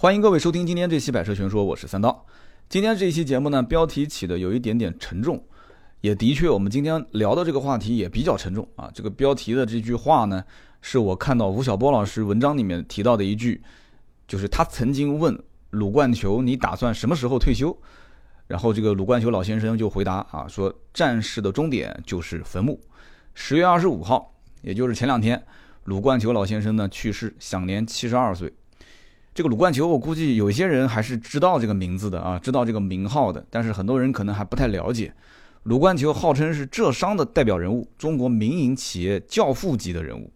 [0.00, 2.24] 欢迎各位收听今天这期《百车全说》，我是三刀。
[2.70, 5.44] 今天这一期节目呢，标题起的有一点点沉重，
[6.00, 8.90] 也的确，我们今天聊的这个话题也比较沉重啊。
[8.94, 10.42] 这个标题的这句话呢，
[10.80, 13.62] 是我看到吴晓波老师文章里面提到的一句，
[14.26, 17.78] 就是他曾经问鲁冠球：“你打算什么时候退休？”
[18.48, 22.80] 然后这个鲁冠球老先生就回答啊，说：“战士的终点就是坟墓。”
[23.36, 25.44] 十月二十五号，也就是前两天，
[25.84, 28.50] 鲁冠球老先生呢去世，享年七十二岁。
[29.32, 35.12] 这个鲁冠球，我估计有些人还是知道这个名字的啊，知道这个名号的，但是很多人可能还不太了解。
[35.64, 40.32] 鲁冠球号称是浙商的代表人物，中国民营企业教父级的人物。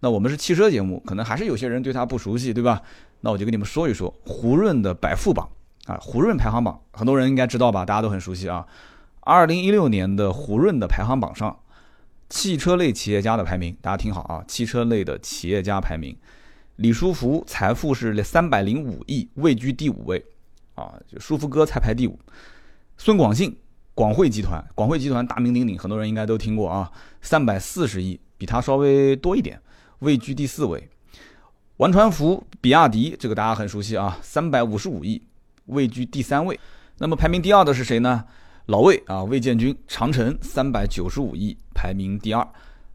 [0.00, 2.80] 那我们是汽车节目，可能还是有些人对他不熟悉，对吧？
[3.22, 5.48] 那我就跟你们说一说胡润的百富榜
[5.86, 7.84] 啊，胡润排行榜，很多人应该知道吧？
[7.84, 8.64] 大家都很熟悉啊。
[9.20, 11.58] 二零一六年的胡润的排行榜上，
[12.28, 16.14] 汽车类企业家的排名，大家听好啊，汽车类的企业家排名。
[16.76, 20.22] 李书福财富是三百零五亿，位居第五位，
[20.74, 22.18] 啊，就书福哥才排第五。
[22.98, 23.56] 孙广信，
[23.94, 26.92] 广汇集团，广汇集团大名鼎鼎，很多人应该都听过啊，
[27.22, 29.58] 三百四十亿，比他稍微多一点，
[30.00, 30.86] 位居第四位。
[31.78, 35.22] 王传福，比亚迪，这个大家很熟悉啊，三百五十五亿，
[35.66, 36.60] 位居第三位。
[36.98, 38.24] 那么排名第二的是谁呢？
[38.66, 42.46] 老魏啊，魏建军，长城，三百九十五亿，排名第二。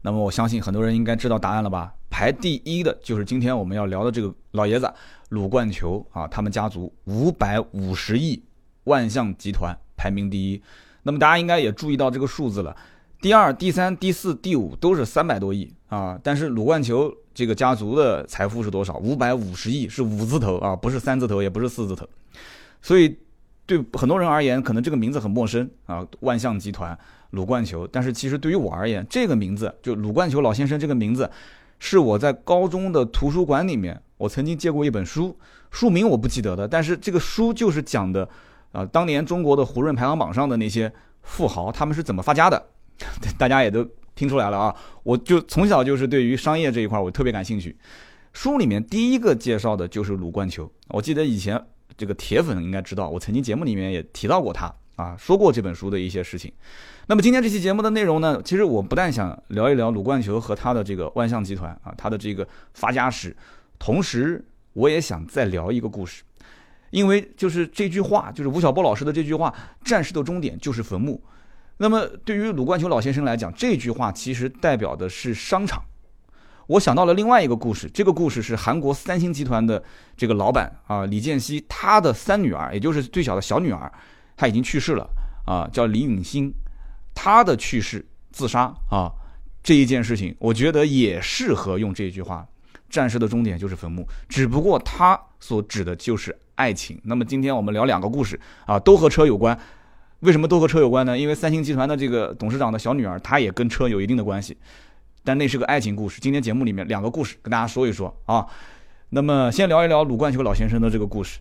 [0.02, 1.94] 那么我相信很多人应该知道答案了吧？
[2.12, 4.92] 排第一的就是今天我们要聊的这个老爷子
[5.30, 8.40] 鲁冠球啊，他们家族五百五十亿，
[8.84, 10.62] 万象集团排名第一。
[11.04, 12.76] 那么大家应该也注意到这个数字了，
[13.22, 18.98] 第二、第三、第四、第五都是三百多亿啊，但是鲁冠球这个家族的财富是多少？
[18.98, 22.06] 五百五十亿是五字头啊，不是三字头，也不是四字头。
[22.82, 23.16] 所以
[23.64, 26.96] 对很多人而言，可能这个名字很陌生啊，万象集团。
[27.30, 31.30] 鲁冠球，但是其实对于我而言，这个名字就鲁冠球老先生这个名字，
[31.84, 35.36] 是我在高中的图书馆里面，我曾经借过一本书，
[35.72, 38.26] 书名我不记得的，但是这个书就是讲的，
[38.70, 40.90] 啊，当年中国的胡润排行榜上的那些
[41.22, 42.68] 富豪他们是怎么发家的，
[43.36, 43.84] 大家也都
[44.14, 47.76] 听出来了啊，我就从小就是对于商业这一块我特别感兴趣，
[48.32, 51.60] 书里面第一个介绍的就是鲁冠球，我记得以前
[51.96, 56.52] 这个铁粉应该知道，我曾经节目里面也提到过他啊，说过这本书的一些事情。
[57.08, 63.36] 那么今天这期节目的内容呢，其实我不但想聊一聊鲁冠球和他的这个万象集团啊，他的这个发家史，
[63.76, 64.42] 同时
[64.72, 66.22] 我也想再聊一个故事，
[66.90, 69.52] 因为就是这句话，就是吴晓波老师的这句话，
[69.84, 71.20] 战士的终点就是坟墓。
[71.78, 75.82] 那么对于鲁冠球老先生来讲，这句话其实代表的是商场。
[76.68, 79.82] 我想到了另外一个故事，这个故事是韩国三星集团的
[80.16, 83.92] 这个老板啊李健熙，他的三女儿，也就是最小的小女儿，
[84.36, 85.10] 她已经去世了
[85.44, 86.54] 啊，叫李允欣。
[87.14, 89.12] 他的去世、自杀啊，
[89.62, 92.46] 这一件事情，我觉得也适合用这句话
[92.90, 97.00] ：“战士的终点就是坟墓。”只不过他所指的就是爱情。
[97.04, 99.58] 那么今天我们聊两个故事啊，都和车有关。
[100.20, 101.18] 为什么都和车有关呢？
[101.18, 104.56] 因为三星集团的这个董事长的小女儿，她也跟车有一定的关系。
[105.24, 106.20] 但那是个爱情故事。
[106.20, 108.46] 今天节目里面两个故事跟大家说一说啊。
[109.10, 111.40] 那么先聊一聊鲁冠球老先生的这个故事。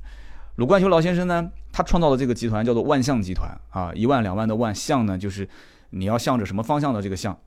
[0.56, 5.48] 鲁冠球老先生呢，他创造的这个集团叫做万象集团啊，一万两万的万象呢，就是
[5.92, 7.38] 你要向着什么方向的这个向。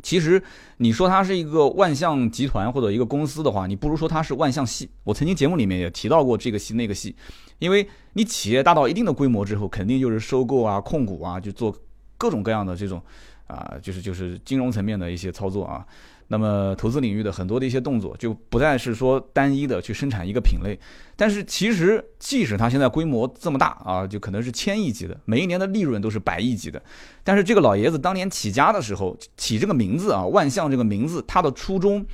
[0.00, 0.40] 其实
[0.76, 4.88] 你说它是一个万象集团或者一个公司的话，你不如说它是万象系。
[5.02, 7.16] 我曾经节目里面也提到过这个系那个系，
[7.58, 11.74] 因为你企业大到一定的规模之后，肯定就是收购啊、控股啊，就做
[12.16, 13.02] 各种各样的这种
[13.48, 15.84] 啊，就是就是金融层面的一些操作啊。
[16.30, 20.78] 那么，投资领域的很多的一些动作，就不再是说单一的去生产一个品类。
[21.16, 26.82] 但是，其实即使它现在规模这么大啊，就可能是千亿级的，每一年的利润都是百亿级的。
[27.24, 32.04] 但是，这个老爷子当年起家的时候起这个名字啊，万象这个名字，他的初衷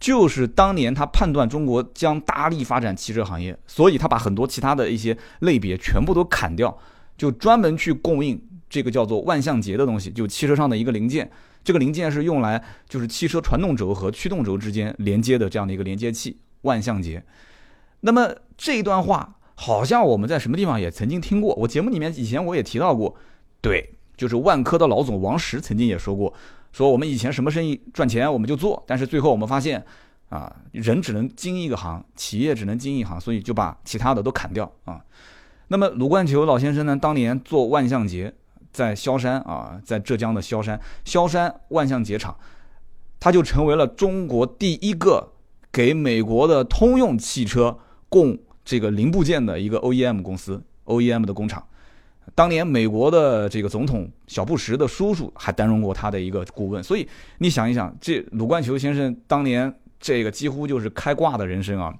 [0.00, 6.76] 就是当年他判断中国将大力发展汽车行业，所以他把很多其他的一些类别全部都砍掉，
[7.16, 11.30] 就专门去供应这个叫做万象节的东西，就汽车上的一个零件。
[11.62, 17.22] 这个零件是用来就是汽车传动轴和驱动轴之间连接的这样的一个连接器，万向节。
[18.00, 23.14] 那么这一段话好像我们在什么地方也曾经听过，我节目里面以前我也提到过，
[23.60, 26.32] 对，就是万科的老总王石曾经也说过，
[26.72, 29.84] 说我们以前什么生意赚钱我们就做，但是最后我们发现
[30.30, 35.04] 啊，人只能经一个行，企业只能经一行，所以就把其他的都砍掉啊。
[35.68, 38.32] 那么鲁冠球老先生呢，当年做万向节。
[38.72, 42.36] 在萧山啊，在浙江的萧山，萧山万象节厂，
[43.18, 45.32] 它就成为了中国第一个
[45.72, 47.78] 给美国的通用汽车
[48.08, 51.66] 供这个零部件的一个 OEM 公司，OEM 的工厂。
[52.34, 57.06] 当年美国的这个总统小布什的叔叔还担任过他的一个顾问，所以
[57.38, 61.92] 你想一想，这鲁冠球先生当年这个几乎就是开挂的人生啊。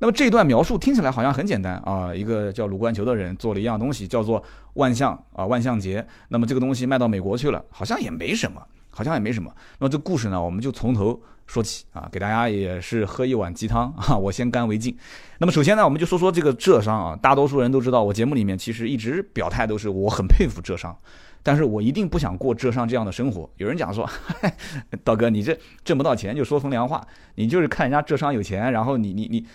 [0.00, 4.42] 那么这段描述听起来好像很简单啊，一个叫鲁冠球的人做了一样东西，叫做
[4.74, 6.06] 万象啊万象节。
[6.28, 9.52] 那么这个东西卖到美国去了，好像也没什么，好像也没什么。
[9.78, 14.96] 那么这故事呢，我们就从头说起啊，给大家也是喝一碗鸡汤 啊，我先干为敬。
[15.38, 20.96] 那么首先呢，我们就说说这个浙商啊，大多数人都知道，我节目里面其实一直表态都是我很佩服浙商。
[21.40, 23.48] 但是我一定不想过浙商这样的生活。
[23.56, 24.08] 有人讲说，
[25.02, 27.06] 道哥，你这挣不到钱就说风凉话，
[27.36, 29.46] 你就是看人家浙商有钱，然后你你你，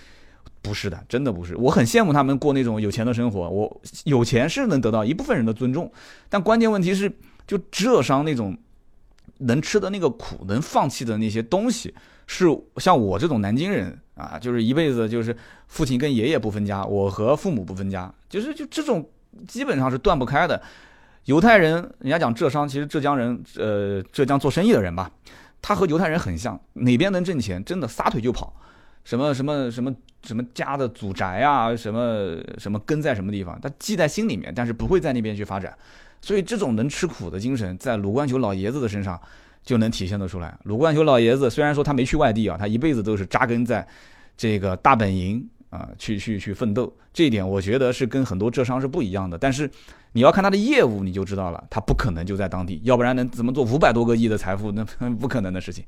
[0.64, 1.56] 不是的，真的不是。
[1.58, 3.50] 我很羡慕他们过那种有钱的生活。
[3.50, 5.92] 我有钱是能得到一部分人的尊重，
[6.30, 7.12] 但关键问题是，
[7.46, 8.58] 就浙商那种
[9.40, 11.94] 能吃的那个苦，能放弃的那些东西，
[12.26, 15.36] 是像我这种南京人啊，就是一辈子就是
[15.68, 19.08] 父亲跟爷爷不分家，我和父母不分家，就是就这种
[19.46, 20.60] 基本上是断不开的。
[21.26, 25.12] 犹太人，人家讲浙商，其实浙江人，呃，浙江做生意的人吧，
[25.62, 28.54] 他和犹太人很像，哪边能挣钱，真的撒腿就跑，
[29.04, 35.78] 什么什么什么什么家的祖宅啊，什么什么根在什么地方，他记在心里面，但是不会在那边去发展，
[36.22, 39.20] 所以这种能吃苦的精神，在鲁冠球老爷子的身上
[39.64, 40.58] 就能体现得出来。
[40.64, 43.88] 鲁冠球老爷子虽然说他没去外地啊，他一辈子都是扎根在
[44.36, 49.70] 这个大本营啊，去去去奋斗，这一点我觉得是跟很多浙商是不一样的，但是。
[50.16, 54.72] 你要看他的业务，你就知道了，他不可能就在当地，要不然能怎么做五百多个亿的财富？
[54.72, 54.86] 那
[55.20, 55.84] 不可能的事情。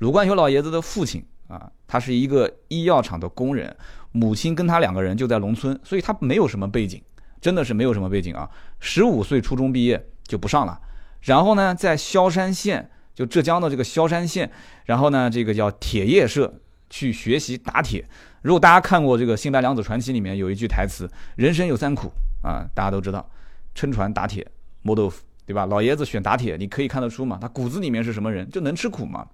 [0.00, 3.76] 鲁冠球老爷子的父亲啊，他是一个医药厂的工人，
[4.12, 7.02] 母亲跟他两个人就在农村，所以他没有什么背景，
[7.40, 8.48] 真的是没有什么背景啊。
[8.78, 10.80] 十五岁初中毕业就不上了，
[11.22, 14.50] 然后呢，在萧山县，就浙江的这个萧山县，
[14.84, 16.54] 然后呢，这个叫铁业社
[16.88, 18.08] 去学习打铁。
[18.42, 22.10] 如果大家看过这个《新白娘子传奇》里面有一句台词：“人生有三苦
[22.42, 23.28] 啊，大家都知道。”
[23.74, 24.46] 撑船打铁
[24.82, 25.66] 磨豆腐，对吧？
[25.66, 29.26] 老爷子选打铁，你可以看得出嘛，他骨子里面是什么人，就能吃苦嘛，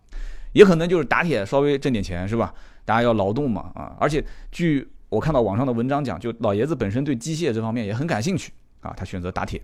[0.56, 2.54] 也可能就是打铁稍微挣点钱，是吧？
[2.86, 3.94] 大家要劳动嘛，啊！
[4.00, 8.50] 而且据我看到网上的文章讲，就老爷子本身对机械这方面也很感兴趣
[8.80, 9.60] 啊，他选择打铁。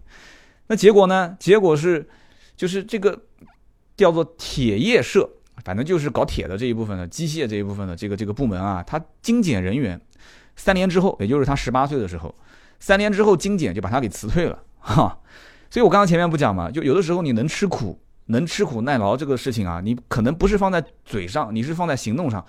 [0.66, 1.34] 那结果呢？
[1.40, 2.06] 结果是，
[2.54, 3.18] 就是这个
[3.96, 5.26] 叫做铁业社，
[5.64, 9.98] 反正就是搞铁的这一部分的机械这一部分的这个这个部门啊，他精简人员，
[10.56, 12.34] 三年之后，也就是他十八岁的时候。
[12.78, 15.18] 三年之后，精简就把他给辞退了，哈，
[15.70, 17.98] 所以我刚刚前面不讲嘛，就有的时候你能吃苦，
[18.32, 22.44] 能吃苦耐劳这个事情啊，你可能不是放在嘴上，你是放在行动上，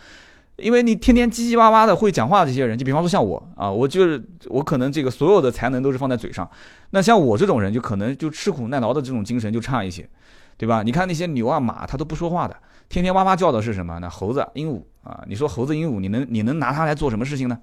[0.58, 6.50] 因为你天天叽叽哇哇的会讲话的这些人，就比方说像我啊，我就是我可能这个所有的才能都是放在嘴上，
[6.90, 10.10] 那像我这种人就可能就吃苦耐劳的这种精神就差一些，
[10.58, 10.84] 对吧？
[10.84, 12.56] 你看那些牛啊马，它都不说话的，
[12.90, 14.00] 天天哇哇叫的是什么？
[14.00, 17.58] 那猴子、鹦鹉啊，你说猴子、鹦鹉，你能你能拿它来做什么事情呢？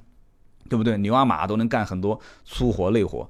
[0.68, 0.96] 对不对？
[0.98, 3.28] 牛啊马都能干很多粗活累活，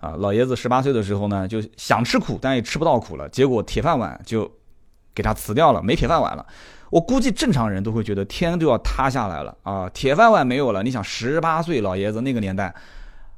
[0.00, 4.50] 啊，老爷子十八岁的时候呢，就想吃苦，但也吃不到苦了，结果铁饭碗就
[5.14, 6.46] 给他辞掉了，没铁饭碗了。
[6.90, 9.88] 我估计正常人都会觉得天都要塌下来了啊！
[9.90, 12.74] 铁饭碗没有了，你想十八岁老爷子那个年代，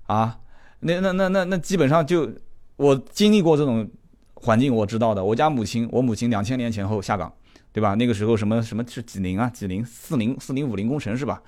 [0.07, 0.39] 啊，
[0.81, 2.31] 那那那那那基本上就
[2.77, 3.87] 我经历过这种
[4.35, 5.23] 环境，我知道的。
[5.23, 7.31] 我家母亲，我母亲两千年前后下岗，
[7.73, 7.95] 对吧？
[7.95, 9.51] 那个时候什么什么是几零啊？
[9.51, 11.43] 几零四零四零五零工程是吧？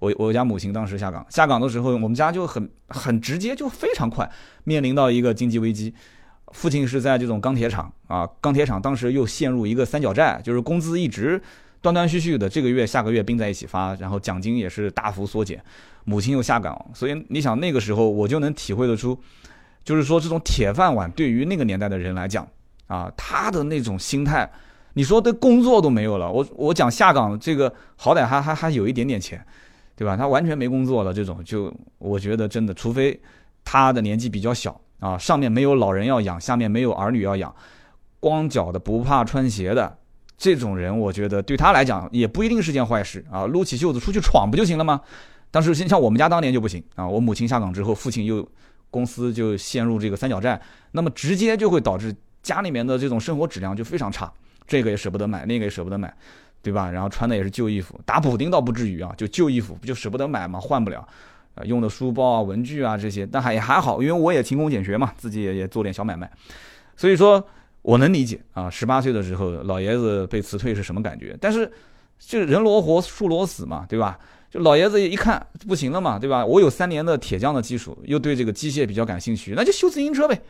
[0.00, 4.28] 我我家母亲当时下岗，下岗的时候，我们家就很很直接，就非常快
[4.64, 5.94] 面临到一个经济危机。
[6.52, 11.40] 父亲是在这种钢铁厂啊，钢铁厂当时又陷入一个三角债，就是工资一直
[11.80, 15.62] 断断续续的，这个月下个月并在一起发，然后奖金也是大幅缩减。
[16.04, 19.16] 母亲又下岗，所以你想那个时候我就能体会得出，
[19.84, 22.48] 就是说这种铁饭碗对于那个年代的人来讲
[22.86, 24.50] 啊，他的那种心态，
[24.94, 29.44] 你说的工作都没有了，我我讲下岗这个好歹还还还有一点点钱。
[30.00, 30.16] 对吧？
[30.16, 33.20] 他完全没工作了，这种就我觉得真的，除非
[33.62, 37.54] 他的年纪比较小啊，上面没有老人要养，下面没有儿女要养，
[38.18, 39.98] 光脚的不怕穿鞋的
[40.38, 45.02] 这种人，我觉得对他来讲也不一定是件坏事啊，撸起袖子出去闯不就行了吗？
[45.50, 48.48] 但是像我们家当年就不行啊，我母亲下岗之后，父亲又
[48.90, 50.58] 公司就陷入这个三角债，
[50.92, 54.32] 那么直接就会导致家里面的这种生活质量就非常差，
[54.66, 56.16] 这个也舍不得买，那个也舍不得买。
[56.62, 56.90] 对吧？
[56.90, 61.06] 然后穿的也是旧衣服，打补丁倒不至于啊，就旧衣服不就舍不得买嘛，换不了，
[61.54, 66.30] 呃，用的书包啊、文具啊这些，但还也还好，因为我也勤工俭学嘛，自己也也做点小买卖，
[66.96, 67.42] 所以说
[67.82, 68.68] 我能理解啊。
[68.68, 71.36] 十八岁的时候，老爷子被辞退是什么感觉？
[71.40, 71.70] 但是
[72.18, 74.18] 就人罗活，树罗死嘛，对吧？
[74.50, 76.44] 就老爷子一看不行了嘛，对吧？
[76.44, 80.42] 我有三年的铁匠的基础，又对这个机械比较感兴趣，那就修自行车呗，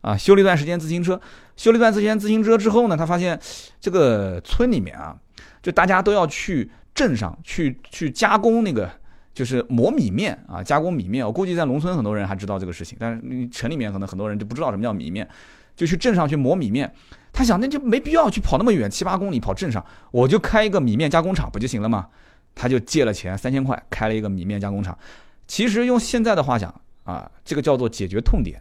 [0.00, 1.20] 啊，修了一段时间自行车，
[1.56, 3.38] 修了一段时间自行车之后呢，他发现
[3.80, 5.16] 这个村里面啊。
[5.62, 8.90] 就大家都要去镇上去去加工那个，
[9.34, 11.24] 就是磨米面啊，加工米面。
[11.26, 15.28] 我估计在农村很多人还知道这个事情，但是城里面可能很多人就不知道什么叫米面，
[15.76, 16.92] 就去镇上去磨米面。
[17.32, 22.08] 他想，那就没必要去跑那么远，七八公里跑镇上，我就开一个米面加工厂不就行了吗？
[22.54, 24.98] 他就借了钱三千块开了一个米面加工厂。
[25.46, 26.74] 其实用现在的话讲
[27.04, 28.60] 啊，这个叫做解决痛点，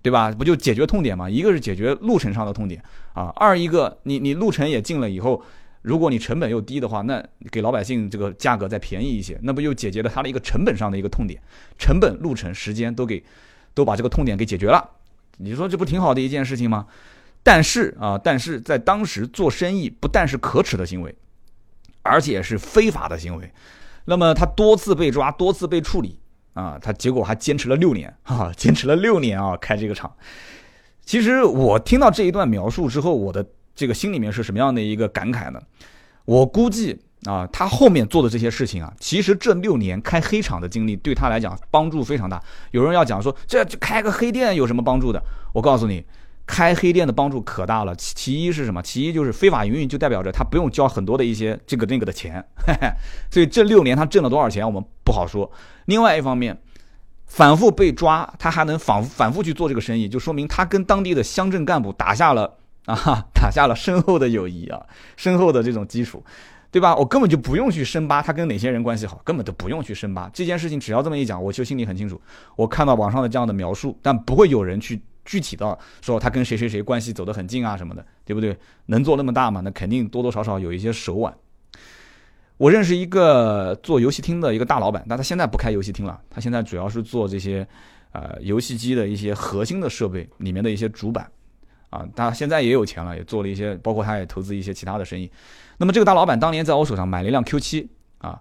[0.00, 0.30] 对吧？
[0.32, 1.28] 不就解决痛点吗？
[1.28, 5.42] 一个是解决路程上的痛点啊，二一个你你路程也近了以后，
[5.86, 11.40] 如果你成本又低的话，那给老百姓这个价格再便宜一些，那不又解决了他的一个成本上的一个痛点？
[11.78, 13.22] 成本、路程、时间都给
[13.72, 14.84] 都把这个痛点给解决了。
[15.36, 16.88] 你说这不挺好的一件事情吗？
[17.44, 21.14] 但是啊，但是在当时做生意不但是可耻的行为，
[22.02, 23.48] 而且是非法的行为。
[24.06, 26.18] 那么他多次被抓，多次被处理
[26.54, 30.12] 啊，他结果还坚持了六年哈啊，坚持了六年啊，开这个厂。
[31.04, 35.60] 其实我听到这一段描述之后，我的这个心里面是什么样的一个感慨呢？
[36.24, 42.42] 我估计啊，他后面做的这些事情啊，其实这六年开黑厂的经历对他来讲帮助非常大。
[42.72, 45.22] 有人要讲说，这开个黑店有什么帮助的？
[45.52, 46.04] 我告诉你。
[46.48, 48.80] 开黑店的帮助可大了，其一是什么？
[48.80, 52.40] 其一就是非法营运，就代表着他不用交很多的一些这个那个的钱，
[53.28, 55.50] 所以这六年他挣了多少钱我们不好说。
[55.86, 56.56] 另外一方面，
[57.26, 64.80] 反复被抓，他还能反反复去做这个生意，就说明他跟当地的乡镇干部打下了啊，打下了深厚的友谊啊，
[65.16, 66.24] 深厚的这种基础，
[66.70, 66.96] 对吧？
[66.96, 70.80] 我根本就不用去深扒他跟哪些人关系好，根本都不用去深扒这件事情。
[70.80, 72.20] 只要这么一讲，我就心里很清楚。
[72.56, 75.00] 我看到网上的这样的描述，但不会有人去。
[75.28, 78.56] 具体到说，他跟谁谁谁关系走得很近啊什么的，对不对？
[78.86, 79.60] 能做那么大吗？
[79.60, 81.36] 那肯定多多少少有一些手腕。
[82.58, 87.66] 我认识一个做游戏厅的一个大老板，但他现在不开游戏厅了，他现在主要是做这些
[88.12, 91.28] 呃游戏机的一些核心的设备里面的一些主板
[91.90, 92.06] 啊。
[92.14, 95.30] 他现在也有钱了，也做了一些，包括他也投资一些其他的生意。
[95.78, 97.88] 那么这个大老板当年在我手上买了一辆 Q 七
[98.18, 98.40] 啊。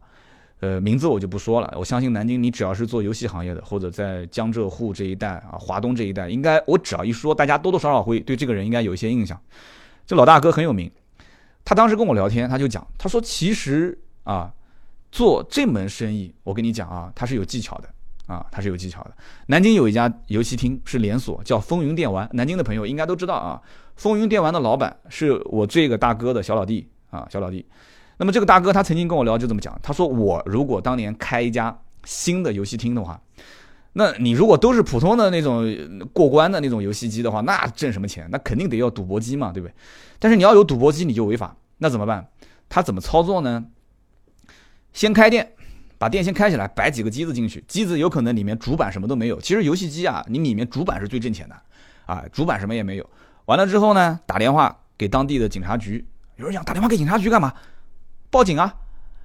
[0.61, 1.71] 呃，名字我就不说了。
[1.77, 9.39] 我相信南京，你只要是做游戏行业的，或者在江浙沪这一带啊，华东这一带，应该我只要一说，大家多多少少会对这个人应该有一些印象。
[10.07, 10.89] 这老大哥很有名，
[11.65, 14.53] 他当时跟我聊天，他就讲，他说其实啊，
[15.11, 17.89] 做这门生意，我跟你讲啊，他是有技巧的
[18.27, 19.11] 啊，他是有技巧的。
[19.47, 23.61] 南京有一家游戏厅是连锁，叫风云电玩，南京的朋友应该都知道啊。
[23.95, 27.65] 风云电玩的老板是我这个大哥的小老弟啊，小老弟。
[28.17, 33.19] 那么这个大哥他曾经跟我聊，就这么讲，他说我如果当年开一家新的游戏厅的话，
[33.93, 35.65] 那你如果都是普通的那种
[36.13, 38.27] 过关的那种游戏机的话，那挣什么钱？
[38.31, 39.73] 那肯定得要赌博机嘛，对不对？
[40.19, 42.27] 但是你要有赌博机，你就违法，那怎么办？
[42.67, 43.65] 他怎么操作呢？
[44.91, 45.53] 先开店，
[46.05, 49.41] 把店先开起来，摆几个机子进去，机子有可能里面主板什么都没有。
[49.41, 51.55] 其实游戏机啊，你里面主板是最挣钱的
[52.05, 53.09] 啊，主板什么也没有。
[53.45, 56.05] 完了之后呢，打电话给当地的警察局。
[56.35, 57.51] 有人讲打电话给警察局干嘛？
[58.29, 58.71] 报警啊，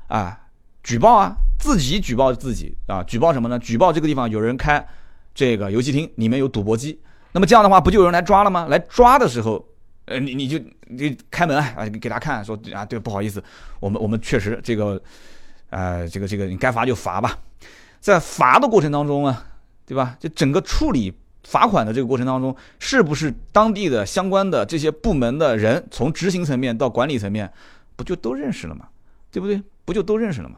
[0.06, 0.40] 啊，
[0.82, 3.58] 举报啊，自己举报自己啊，举报什么呢？
[3.58, 4.82] 举报这个地方有人开
[5.34, 6.98] 这个游戏厅，里面有赌博机。
[7.32, 8.68] 那么这样的话，不就有人来抓了吗？
[8.70, 9.62] 来抓的时候，
[10.06, 13.44] 呃，你你就你开门啊，给他看，说啊，对，不好意思，
[13.80, 14.98] 我们我们确实这个，
[15.70, 17.38] 呃，这个这个你该罚就罚吧。
[18.00, 19.46] 在罚的过程当中啊，
[19.86, 20.16] 对吧？
[20.20, 21.12] 就整个处理
[21.44, 27.50] 罚款的这个过程当中，是不是当地的相关的这些部门的人，从执行层面到管理层面，
[27.96, 28.86] 不就都认识了吗？
[29.30, 29.62] 对不对？
[29.84, 30.56] 不就都认识了吗？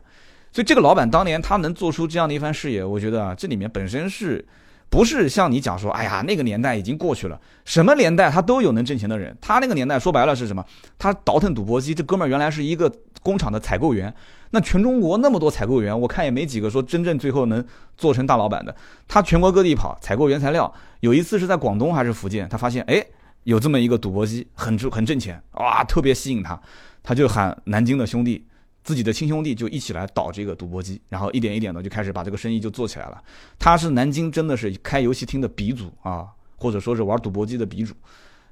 [0.53, 4.45] 所以这个老板当年他能做出这样的一番事业，我觉得啊，这里面本身是
[4.93, 9.35] 不是像你讲说，哎呀，那个年代已经过去了，什么年代他都有能挣钱的人。
[9.41, 10.63] 他那个年代说白了是什么？
[10.99, 14.15] 他倒腾赌博机，这哥们儿原来是一个工厂的采购员。
[14.51, 17.65] 那全中国那么多采购员，我看也没几个说真正最后能
[17.97, 18.77] 做成大老板的。
[19.09, 20.71] 他全国各地跑采购原材料，
[21.01, 23.03] 有一次是在广东还是福建，他发现哎
[23.45, 26.61] 有这么一个赌博机很挣很挣钱，哇，特别吸引他，
[27.03, 28.47] 他就喊南京的兄弟。
[28.85, 33.23] 自己的亲兄弟就一起来倒这个赌博机，然后一点一点的就开始把这个生意就做起来了。
[33.59, 37.95] 他是南京真的是开游戏厅的鼻祖啊，或者说是玩赌博机的鼻祖。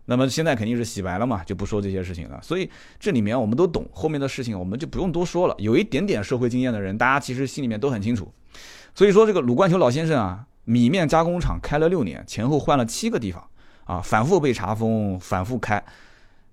[0.06, 2.40] 那么现在肯定是洗白了嘛，就不说这些事情了。
[2.42, 2.68] 所以
[2.98, 5.54] 这里面我们都懂，后面的事情我们就不用多说了。
[5.58, 8.32] 有一点点社会经验的人，大家其实心里面都很清楚。
[8.94, 13.46] 所以说这个鲁冠球老先生啊，米面加工厂开了六年，前后换了七个地方
[13.84, 15.80] 啊，反复被查封，反复开。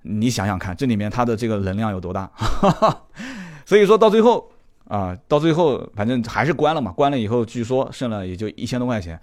[0.04, 2.32] 你想想看，这里面他的这个能量有多大？
[3.68, 4.50] 所以说到最后
[4.86, 6.90] 啊，到最后反正还是关了嘛。
[6.94, 9.20] 关了以后，据说剩了也就一千多块钱。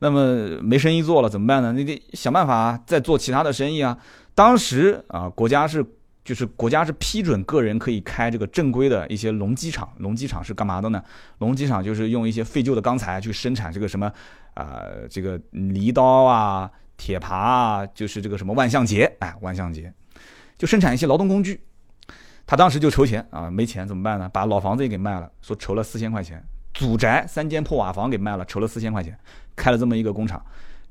[0.00, 1.72] 那么没生意做了怎么办呢？
[1.72, 3.96] 你得想办法再做其他的生意啊。
[4.34, 5.82] 当时啊，国家是
[6.22, 9.88] 就是国家是批准个人可以开这个正规的一些农机厂。
[9.96, 11.02] 农机厂是干嘛的呢？
[11.38, 14.12] 农机厂就是用一些废旧的钢材去生产这个什么
[14.52, 19.90] 啊，这个犁刀啊、铁耙啊，就是这个什么万向节，哎，万向节
[20.58, 21.58] 就生产一些劳动工具。
[22.46, 24.28] 他当时就筹钱啊，没钱怎么办呢？
[24.28, 26.40] 把老房子也给卖了，说筹了四千块钱，
[26.72, 29.18] 祖宅三间破瓦房给卖了，筹了四千块钱，
[29.56, 30.40] 开了这么一个工厂。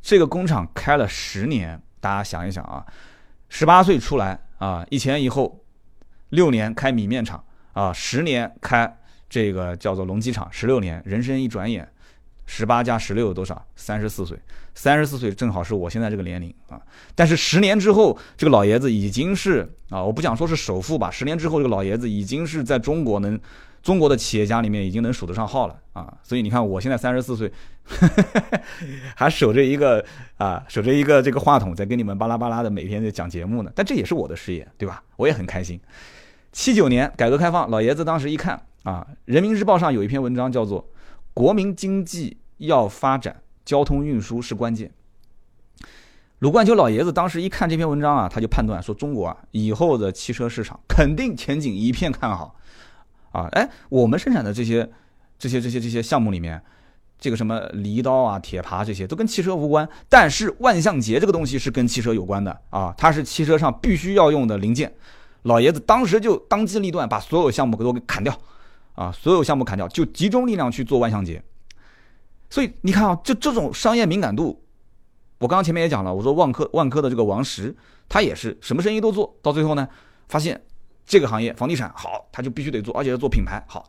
[0.02, 2.86] 这个工厂开了十年，大家想一想啊，
[3.48, 5.64] 十八岁出来啊，一前一后，
[6.30, 8.94] 六年开米面厂啊，十年开
[9.30, 11.90] 这个叫做龙机厂十六年，人生一转眼，
[12.46, 13.66] 十八加十六多少？
[13.76, 14.38] 三十四岁，
[14.74, 16.82] 三十四岁正好是我现在这个年龄啊。
[17.14, 23.40] 但是十年之后，这个老爷子已经是啊，我不想说是首富吧，十年之后这个老爷子已经是在中国能。
[23.82, 27.52] 中国的企业家里面已经能数得上号了啊，所以你看我现在三十四岁，
[29.16, 30.04] 还守着一个
[30.38, 33.72] 啊，守着一个这个话筒在跟你们巴拉巴拉的每天在讲节目呢。
[33.76, 35.04] 但这也是我的事业，对吧？
[35.18, 35.80] 我也很开心。
[36.52, 40.84] 七九年改革开放，老爷子当时一看啊，《人民日报》上有一篇文章叫做
[41.36, 44.90] “国民经济要发展，交通运输是关键”。
[46.40, 52.56] 鲁冠秋老爷子当时一看这篇文章啊，他就判断说，中国啊以后的汽车市场肯定前景一片看好。
[53.34, 54.90] 啊，哎，我们生产的这些、
[55.38, 56.62] 这些、这些、这些项目里面，
[57.20, 64.94] 这个什么犁刀啊、铁耙这些都跟汽车无关，但是万向节这个东西是跟汽车有关的啊，它是汽车上必须要用的零件。
[65.42, 68.34] 老爷子当时就当机立断，把所有项目都给砍掉，
[68.96, 71.44] 啊，所有项目砍掉，就集中力量去做万向节。
[72.50, 74.64] 所以你看啊，就这种商业敏感度，
[75.40, 77.76] 我刚刚前面也讲了，我说万科万科的这个王石，
[78.10, 79.88] 他也是什么生意都做到最后呢，
[80.28, 80.60] 发现。
[81.08, 83.88] 这个行业房地产好，他就必须得做，而且要做品牌好，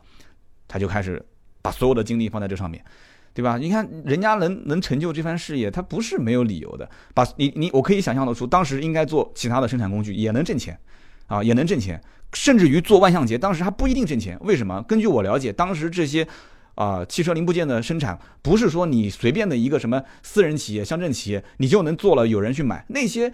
[0.67, 1.19] 他就开始
[1.63, 2.85] 把所有的精力放在这上面，
[3.33, 3.57] 对吧？
[3.57, 6.87] 你看人家能能成就这番事业，他不是没有理由的。
[7.15, 10.79] 把你你我可以想象得出，当时应该做其他的生产工具也能挣钱，
[11.25, 11.99] 啊，也能挣钱，
[12.33, 14.37] 甚至于做万向节，当时还不一定挣钱。
[14.41, 14.81] 为什么？
[14.83, 16.27] 根据我了解，当时这些
[16.75, 22.85] 啊汽车零部件的生产，不是说你随便的一个什么私人企业、乡镇企业，你就能做了有人去买。
[22.89, 23.33] 那些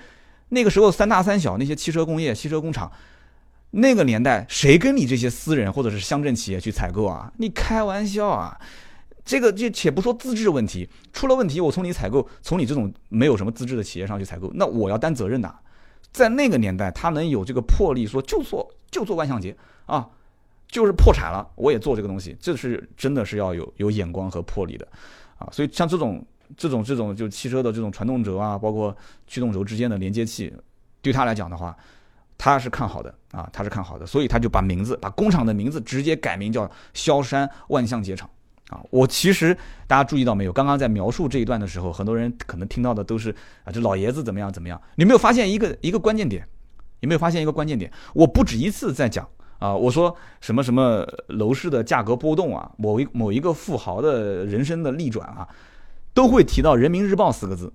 [0.49, 2.91] 那个时候三大三小那些汽车工业、汽车工厂。
[3.75, 7.33] 那个年代，谁跟你这些私人或者是乡镇企业去采购啊？
[7.37, 8.55] 你开玩笑啊！
[9.25, 15.51] 这个就且不说资质问题，出了问题，我从你采购，从你这种没有什么资质的企业上去采购，那我要担责任的。
[16.13, 19.53] 在那个年代，他能有这个魄力，说就做就做万向节
[19.85, 20.07] 啊，
[20.67, 24.87] 就是破产了，我也做这个东西，这是真的是要有有眼光和魄力的
[25.37, 25.49] 啊。
[25.51, 28.95] 所以像这种这种这种就汽车的这种传动轴啊，包括
[29.27, 30.53] 驱动轴之间的连接器，
[31.01, 31.75] 对他来讲的话。
[32.35, 38.29] 他是看好的啊，他是看好的，所以他就把名字，把工厂的名字直接改名叫萧山万象节厂
[38.73, 38.81] 啊。
[38.89, 39.55] 我其实
[39.85, 40.51] 大家注意到没有？
[40.51, 43.29] 刚刚在描述这一段的时候，很多人可能听到的都是
[43.63, 44.81] 啊，这老爷子怎么样怎么样？
[44.95, 46.47] 你没有发现一个一个关键点？
[47.01, 47.91] 有没有发现一个关键点？
[48.13, 49.27] 我不止一次在讲
[49.59, 55.47] 啊，我说什么什么楼市的价格波动啊，某一某一个富豪的人生的逆转啊，
[56.13, 57.71] 都会提到人民日报四个字，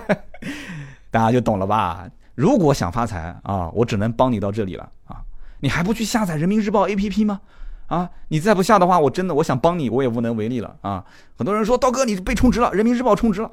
[1.10, 2.08] 大家就懂了吧？
[2.34, 5.22] 如果想发财啊，我只能帮你到这里了啊！
[5.60, 7.40] 你还不去下载人民日报 APP 吗？
[7.86, 11.04] 啊，你再不下的话，我真的我想帮你，我也无能为力了啊！
[11.36, 13.50] 很多人说刀哥你被充值了，人民日报充值了，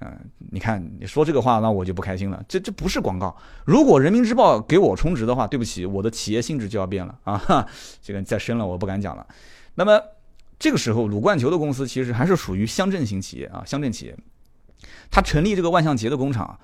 [0.00, 0.18] 嗯，
[0.50, 2.42] 你看你说这个话，那我就不开心了。
[2.48, 3.36] 这这不是广告。
[3.64, 7.66] 如果人民日报给我充值的话，对不起，我的企业性质就要变了啊！
[8.02, 9.26] 这个再深了我不敢讲了。
[9.76, 10.00] 那么
[10.58, 14.16] 这个时候，鲁冠球的公司其实还是属于乡镇型企业啊，乡镇企业。
[15.10, 16.58] 他成立这个万象节的工厂，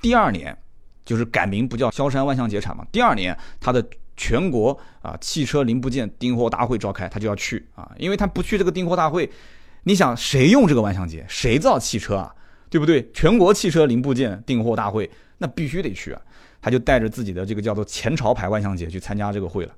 [0.00, 0.56] 第二年。
[1.04, 2.86] 就是改名不叫萧山万象节厂嘛。
[2.92, 3.82] 第二年，他的
[4.18, 9.30] 全国啊汽车零部件订货大会召开，他就要去啊，因为他不去这个订货大会，
[9.84, 12.34] 你想谁用这个万向节，谁造汽车啊，
[12.68, 13.10] 对不对？
[13.14, 16.20] 全国汽车零部件订货大会，那必须得去啊。
[16.60, 19.72] 他就带着自己的这个叫做前朝牌万向节去参加这个会了。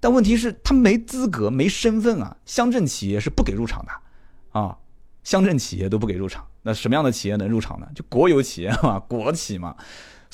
[0.00, 2.36] 但问题是，他没资格，没身份啊。
[2.44, 3.92] 乡镇企业是不给入场的
[4.60, 4.76] 啊，
[5.22, 6.44] 乡镇企业都不给入场。
[6.62, 7.86] 那什么样的企业能入场呢？
[7.94, 9.76] 就国有企业嘛，国企嘛。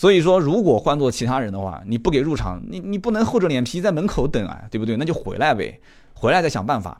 [0.00, 4.96] 所以说，如果换做其他人的话，你不给入场，你你不能厚着脸皮在门口等啊，对不对？
[4.96, 5.78] 那就回来呗，
[6.14, 6.98] 回来再想办法。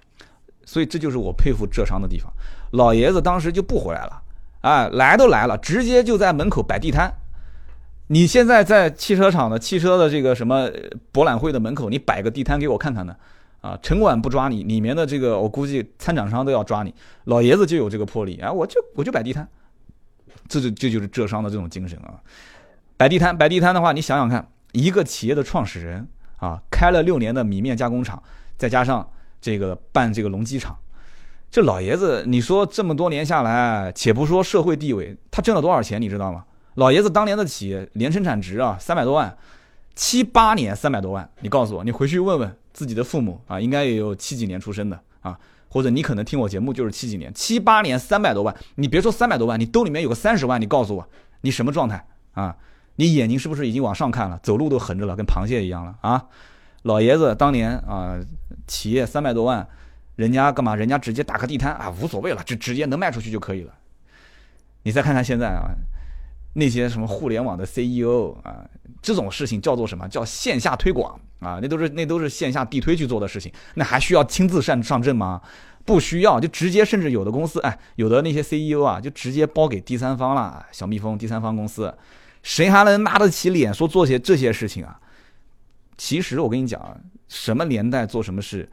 [0.67, 2.31] 所以这就是我佩服浙商的地方。
[2.73, 4.23] 老爷子当时就不回来了，
[4.61, 7.11] 啊，来都来了，直接就在门口摆地摊。
[8.09, 10.69] 你现在在汽车厂的汽车的这个什么
[11.11, 13.17] 博览会的门口，你摆个地摊给我看看呢？
[13.63, 16.95] 啊，城管不抓你，里面的这个我估计参展商都要抓你。
[17.25, 19.49] 老爷子就有这个魄力啊，我就我就摆地摊，
[20.47, 22.21] 这就这就是浙商的这种精神啊。
[23.01, 28.23] 摆地摊，摆地摊的话，你想想看，一个企业的创始人啊，开了六年的米面加工厂，
[28.59, 29.11] 再加上
[29.41, 30.77] 这个办这个农机厂，
[31.51, 36.45] 这老爷子，你说这么多年下来，且不说社会地位，他挣了多少钱，你知道吗？
[36.75, 39.35] 老爷子当年的企业年生产值啊，三百多万，
[39.95, 45.39] 七八年三百多万，你告诉我，你回去问问自己的父母啊，应该也有七几年出生的啊，
[45.71, 51.09] 或者你可能听我节目就是七几年，七八年三百多万，你别说三百多万，你兜里面有个三十万，你告诉我，
[51.41, 52.55] 你什么状态啊？
[53.01, 54.39] 你眼睛是不是已经往上看了？
[54.43, 56.23] 走路都横着了，跟螃蟹一样了啊！
[56.83, 58.21] 老爷子当年啊，
[58.67, 59.67] 企业三百多万，
[60.17, 60.77] 人家干嘛？
[60.77, 63.73] 人家直接打个地摊啊，无所谓了，就直接能卖出去就可以了。
[64.83, 65.71] 你再看看现在啊，
[66.53, 68.69] 那些什么互联网的 CEO 啊，
[69.01, 71.59] 这种事情叫做什么叫线下推广啊？
[71.63, 75.41] 那都是那都是线下地推去做的事情，那还需要亲自上上阵吗？
[75.87, 81.93] 不需要，就直接，甚至有的公司，哎，有的那些 CEO 啊，就直接包给第三方了，小蜜蜂第三方公司，
[82.43, 85.01] 谁还能拉得起脸说做些这些事情啊？
[85.97, 88.69] 其实我跟你讲，什么年代做什么事，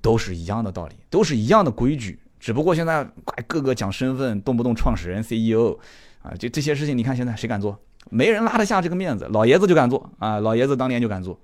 [0.00, 5.78] 都是一样的道理，都是一样的规矩，只不过现在怪个个讲身份，动不动创始人 CEO。
[6.22, 7.78] 啊，就这些事情，你看现在谁敢做？
[8.10, 10.38] 没人拉得下这个面子，老爷子就敢做啊！
[10.40, 11.38] 老爷子当年就敢做，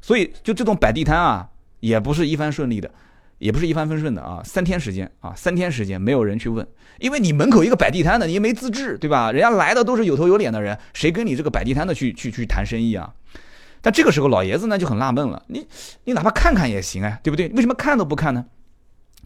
[0.00, 2.90] 所以就这种摆地摊啊，也不是一帆顺利的，
[3.38, 4.42] 也不是一帆风顺的啊。
[4.44, 6.66] 三天时间啊，三天时间没有人去问，
[6.98, 9.32] 因为你门口一个摆地摊的，你没资质，对吧？
[9.32, 13.12] 人家来的都是有头有脸的人，谁跟你这个摆地摊的去去去谈生意啊？
[13.80, 15.66] 但这个时候老爷子呢就很纳闷了，你
[16.04, 17.48] 你哪怕看看也行哎，对不对？
[17.50, 18.44] 为什么看都不看呢？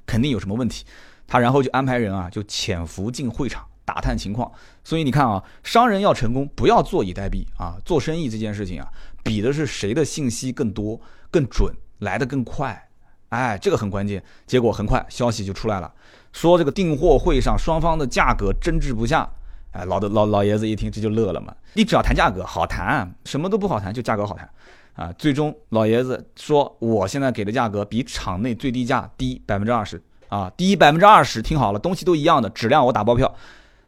[0.07, 0.85] 肯定有什么问题。
[1.27, 3.65] 他然后就安排人啊，就潜伏进会场。
[3.83, 4.53] 打探情况，
[4.85, 7.77] 所以你看啊，商人要成功，不要坐以待毙啊！
[7.85, 8.87] 做生意这件事情啊，
[9.25, 12.90] 比的是谁的信息更多、更准，来的更快。
[13.31, 14.23] 哎，这个很关键。
[14.47, 15.93] 结果很快消息就出来了，
[16.33, 19.29] 说这个订货会上双方的价格争执不下。
[19.73, 24.49] 哎，老的老老爷子一听这就乐了嘛，你只要谈价格好谈，什么都不好谈，就价格好谈
[24.95, 25.13] 啊。
[25.17, 31.41] 最终老爷子说，我现在给的价格比场内最低价低百分之二十啊，低百分之二十。
[31.41, 33.33] 听好了，东西都一样的，质量我打包票。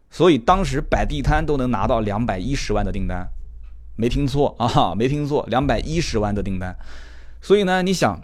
[0.09, 3.27] 所以当时摆地摊都能拿到两百一十万的订单，
[3.97, 6.77] 没听错啊，没听错，两百一十万的订单。
[7.41, 8.21] 所以呢，你想，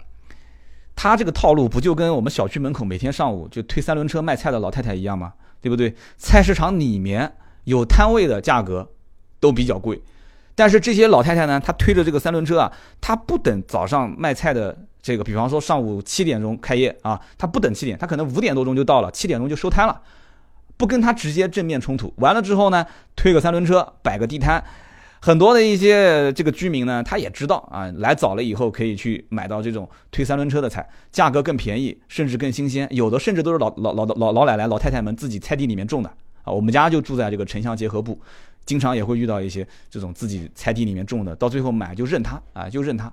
[1.01, 5.31] 他这个套路不就跟我们小区门口每天上午就推三轮车卖菜的老太太一样吗？
[5.61, 5.95] 对不对？
[6.17, 7.31] 菜市场里面
[7.63, 8.85] 有摊位的价格
[9.39, 10.01] 都比较贵，
[10.55, 20.01] 但是这些老太太呢，她推着这个三轮车啊，她不等早上卖菜的这个，比方说上午七点钟开业啊，她不等七点，她可能五点多钟就到了，七点钟就收摊了。
[20.75, 22.85] 不跟他直接正面冲突，完了之后呢，
[23.15, 24.61] 推个三轮车，摆个地摊，
[25.21, 36.09] 很多的一些这个居民呢，他也知道啊，来早了以后可以去买到这种推三轮车的菜，价格更便宜，甚至更新鲜，有的甚至都是老老老老老奶奶、老太太们自己菜地里面种的
[36.43, 36.51] 啊。
[36.51, 38.19] 我们家就住在这个城乡结合部，
[38.65, 43.11] 经常也会遇到一些这种自己菜地里面种的，到最后买就认他啊，就认他，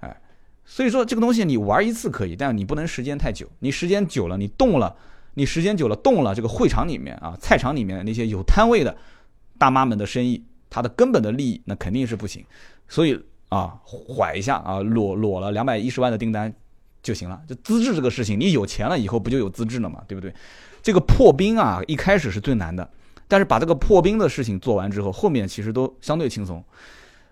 [0.00, 0.16] 哎，
[0.64, 4.94] 所以说这个东西你玩一次可以，但你不能时间太久，你时间久了你动了。
[5.34, 8.94] 你时间久了动了，这个会场里面啊，菜场里面那些有摊位的
[9.58, 12.42] 大妈们的生意，它的根本的利益那肯定是不行，
[12.88, 16.50] 所以啊，缓一下啊，裸裸了两百一十万的订单
[17.02, 17.42] 就行了。
[17.48, 20.32] 就资质这个事情，你有钱了以后不就有资质了嘛，对不对？
[20.80, 22.88] 这个破冰啊，一开始是最难的，
[23.28, 26.64] 但是把这个破冰的事情做完之后，后面其实都相对轻松，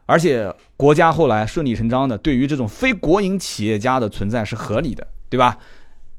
[0.05, 5.57] 而且国家后来顺理成章的对于这种非国营企业家的存在是合理的，对吧？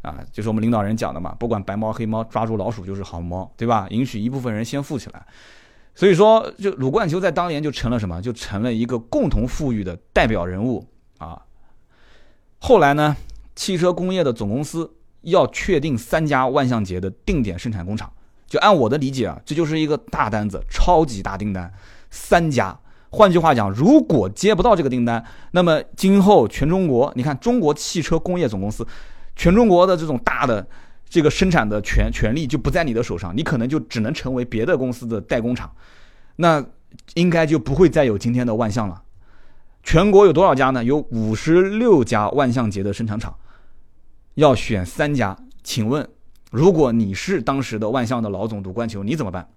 [0.01, 3.85] 啊，就是我们领导人讲的嘛，不管白猫黑猫，抓住老鼠就是好猫，对吧？
[3.89, 5.25] 允许一部分人先富起来，
[5.99, 8.21] 所以说，就鲁冠球在当年就成了什么？
[8.21, 11.41] 就成了一个共同富裕的代表人物啊。
[12.59, 13.17] 后来呢，
[13.53, 14.89] 汽车工业的总公司
[15.23, 18.09] 要确定三家万向节的定点生产工厂，
[18.47, 21.69] 就按我的理解啊，这就是一个大单子，超级大订单，
[22.09, 22.79] 三家。
[23.09, 28.87] 换句话讲，如果接不到这个订单，那么今后全中国，你看中国汽车工业总公司。
[29.35, 30.65] 全中国的这种大的
[31.09, 35.73] 这个生产的权权利就不在你的手上，你可能就只能成为别的公司的代工厂，
[36.35, 36.63] 那
[37.15, 39.01] 应该就不会再有今天的万象了。
[39.81, 40.83] 全国有多少家呢？
[40.83, 43.35] 有五十六家万象节的生产厂，
[44.35, 45.35] 要选三家。
[45.63, 46.07] 请问，
[46.51, 49.47] 如果你是当时的万象的老总赌冠球，你怎么办？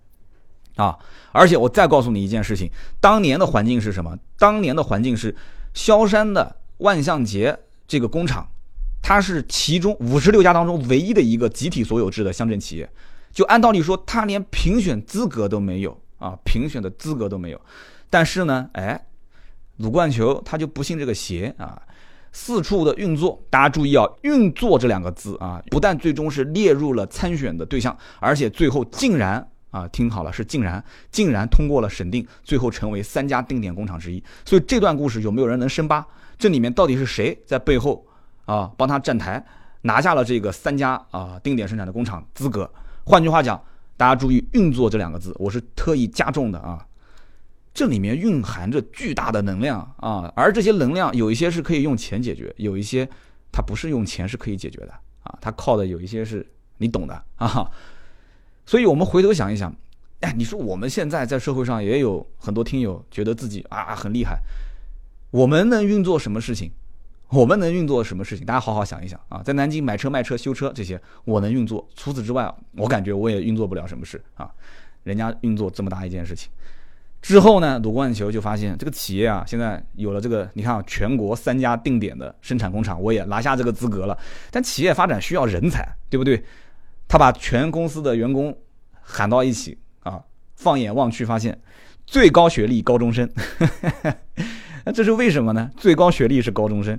[0.76, 0.98] 啊！
[1.32, 4.16] 而且我再告诉你一件事情，当年的环境是什么？
[4.38, 5.36] 当年的环境是
[5.74, 8.48] 萧山的万象节这个工厂。
[9.02, 12.88] 它是其中五十六家当中唯一的一个集体所有制的乡镇企业，
[13.32, 17.60] 就按道理说，它连评选资格都没有啊，评选的资格都没有。
[18.08, 19.06] 但是呢，哎，
[19.78, 21.82] 鲁冠球他就不信这个邪啊，
[22.30, 23.44] 四处的运作。
[23.50, 34.22] 大家注意啊，运作这两个字啊，不但最终是列入了参选的对象，而且最后竟然啊，听好了，是竟然竟然通过了审定，最后成为三家定点工厂之一。
[34.44, 36.06] 所以这段故事有没有人能深扒？
[36.38, 38.06] 这里面到底是谁在背后？
[38.44, 39.44] 啊，帮他站台，
[39.82, 42.70] 拿下了这个三家啊定点生产的工厂资格。
[43.04, 43.60] 换句话讲，
[43.96, 46.86] 大家注意“运作”这两个字，我是特意加重的啊。
[47.74, 53.08] 这里面蕴含着巨大的能量啊，而这些能量有一些是可以用钱解决，有一些
[53.50, 55.38] 它不是用钱是可以解决的啊。
[55.40, 57.70] 它靠的有一些是你懂的啊。
[58.66, 59.74] 所以我们回头想一想，
[60.20, 64.38] 哎，你说我们现在在社会上也有很多听友觉得自己啊很厉害，
[65.30, 66.70] 我们能运作什么事情？
[67.34, 68.44] 我们能运作什么事情？
[68.44, 69.40] 大家好好想一想啊！
[69.42, 71.88] 在南京买车、卖车、修车这些，我能运作。
[71.96, 74.50] 除此之外，我感觉我也运作不了什么事啊。
[75.02, 76.50] 人家运作这么大一件事情。
[77.22, 84.18] 之后呢，鲁冠球就发现这个企业啊，现在有了这个，你看啊，全国三家定点的生产工厂，我也拿下这个资格了。
[84.50, 86.44] 但企业发展需要人才，对不对？
[87.08, 88.54] 他把全公司的员工
[89.00, 90.22] 喊到一起啊，
[90.56, 91.58] 放眼望去，发现
[92.04, 93.26] 最高学历高中生。
[94.84, 95.70] 那这是为什么呢？
[95.76, 96.98] 最高学历是高中生，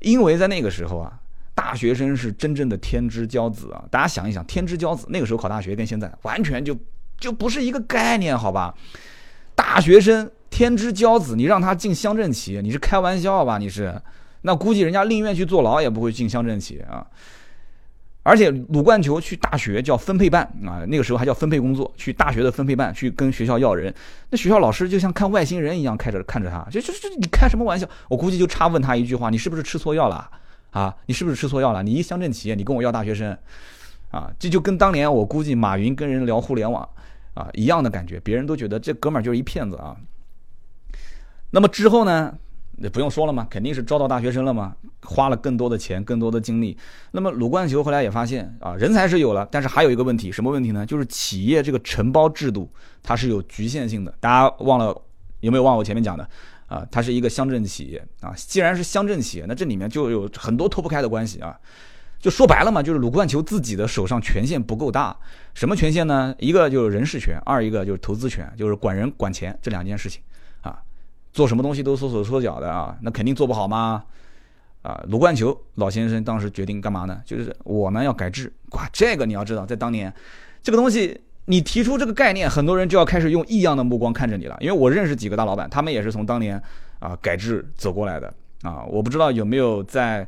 [0.00, 1.12] 因为在那个时候啊，
[1.54, 3.84] 大学生是真正的天之骄子啊。
[3.90, 6.76] 大家想一想，天之骄子，那个时候考大学跟现在完全就
[7.18, 8.74] 就不是一个概念，好吧？
[9.54, 13.58] 大学生天之骄子，你让他进乡镇企业，你是开玩笑吧？
[13.58, 13.94] 你是，
[14.42, 17.06] 那估计人家宁愿去坐牢也不会进乡镇企业啊。
[18.22, 23.92] 而且鲁冠球去大学叫分配办啊，那个时候还叫分配工作，去大学的分配办去跟学校要人，
[24.30, 27.88] 那学校老师就像看外星人一样开着看着他，就就就你开什么玩笑？
[28.08, 30.30] 我估计就差问他一句话：你是不是吃错药了
[30.70, 30.94] 啊？
[31.06, 31.82] 你是不是吃错药了？
[31.82, 33.36] 你一乡镇企业，你跟我要大学生
[34.10, 34.30] 啊？
[34.38, 36.88] 这就跟当年我估计马云跟人聊互联网。
[37.34, 39.96] 啊，一样的感觉，别人都觉得这哥们儿就是一骗子啊。
[41.48, 42.38] 那么之后呢，
[42.78, 46.76] 那不用说了嘛，肯定是招到大学生了嘛，花了更多的钱，更多的精力。
[47.12, 50.84] 那么鲁冠球后来也发现啊，人才是有了，但是还有一个问题，什么问题呢？
[50.84, 52.68] 就是企业这个承包制度
[53.02, 54.12] 它是有局限性的。
[54.18, 54.96] 大家忘了
[55.40, 56.28] 有没有忘我前面讲的
[56.66, 56.84] 啊？
[56.90, 61.56] 它是一个乡镇企业啊，既然是乡镇企业，那这里面就有很多脱不开的关系啊。
[62.18, 65.16] 就说白了嘛，就是鲁冠球自己的手上权限不够大。
[65.54, 66.34] 什么权限呢？
[66.38, 70.22] 一个就是人事权，二一个就是投资权，就是管人管钱这两件事情。
[71.32, 74.04] 做什么东西都缩手缩脚的啊，那肯定做不好嘛。
[74.82, 77.20] 啊，鲁冠球老先生当时决定干嘛呢？
[77.24, 78.52] 就是我呢要改制。
[78.70, 80.12] 哇，这个你要知道，在当年，
[80.62, 84.56] 这个东西你提出这个概念，很多人就要开始用异样的目光看着你了。
[84.60, 86.60] 因为我认识几个大老板，他们也是从当年
[86.98, 88.84] 啊改制走过来的啊。
[88.84, 90.26] 我不知道有没有在。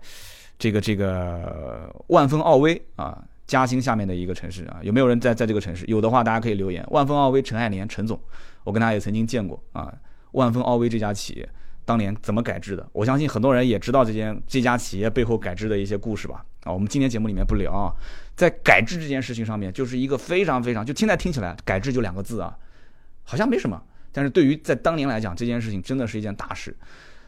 [0.57, 5.85] 这个这个万丰奥威啊，嘉兴下面的一个城市啊，有没有人在在这个城市？
[5.87, 6.83] 有的话，大家可以留言。
[6.91, 8.19] 万丰奥威陈爱莲陈总，
[8.63, 9.93] 我跟他也曾经见过啊。
[10.35, 11.49] 万丰奥威这家企业
[11.85, 12.89] 当年怎么改制的？
[12.93, 16.45] 我相信很多人也知道这件这家企业背后改制的一些故事吧？
[16.63, 17.93] 啊，我们今天节目里面不聊啊。
[18.37, 22.57] 在改制这件事情上面，就是一个非常非常，就现在听起来改制就两个字啊，
[23.23, 23.81] 好像没什么。
[24.13, 26.77] 但是对于在当年来讲，这件事情真的是一件大事。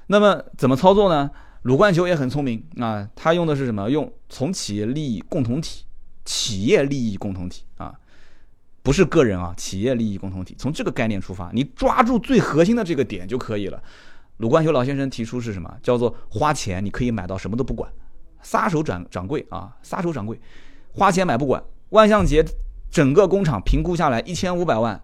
[0.09, 1.31] 那么怎么操作呢？
[1.63, 3.91] 鲁冠球也很聪明啊，他用的是什么？
[3.91, 5.85] 用从企业利益共同体、
[6.25, 7.93] 企业利益共同体啊，
[8.87, 10.55] 不是个人啊，企业利益共同体。
[10.57, 13.83] 从这个概念出发，你抓住最核心的这个点就可以了。
[14.37, 15.69] 鲁冠球老先生提出是什么？
[15.83, 17.91] 叫做花钱你可以买到什么都不管，
[18.43, 20.39] 撒手掌掌柜啊，撒手掌柜，
[20.93, 21.61] 花钱买不管。
[21.89, 22.45] 万象节
[22.89, 25.03] 整个工厂评估下来一千五百万。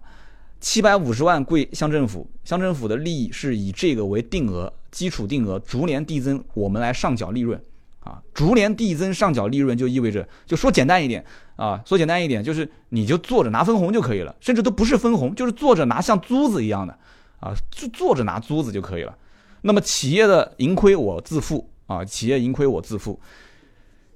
[0.61, 7.61] 七百五十万归乡政府，乡政府的利益是以这个为定额，基础定额，逐年递增，我们来上缴利润，
[8.03, 11.23] 啊，逐年递增上缴利润就意味着，就说简单一点
[11.55, 16.97] 啊，说简单一点就是你就坐着拿分红就可以了，甚至都不是分红，就是坐着拿像租子一样的，
[17.39, 19.17] 啊，就坐着拿租子就可以了。
[19.61, 23.19] 那么企业的盈亏我自负啊，企业盈亏我自负。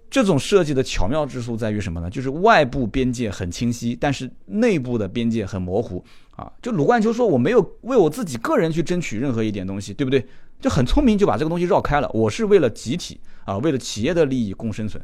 [0.10, 2.10] 这种设计的巧妙之处在于什么呢？
[2.10, 6.04] 就是外部边界很清晰，但是内部的边界很模糊
[6.36, 6.50] 啊。
[6.62, 10.26] 就鲁冠球说，我没有为我自己个人去争取任何一点东西，对不对？
[10.60, 12.10] 就很聪明，就把这个东西绕开了。
[12.13, 15.04] 我是为了集体啊，为了企业的利益共生存。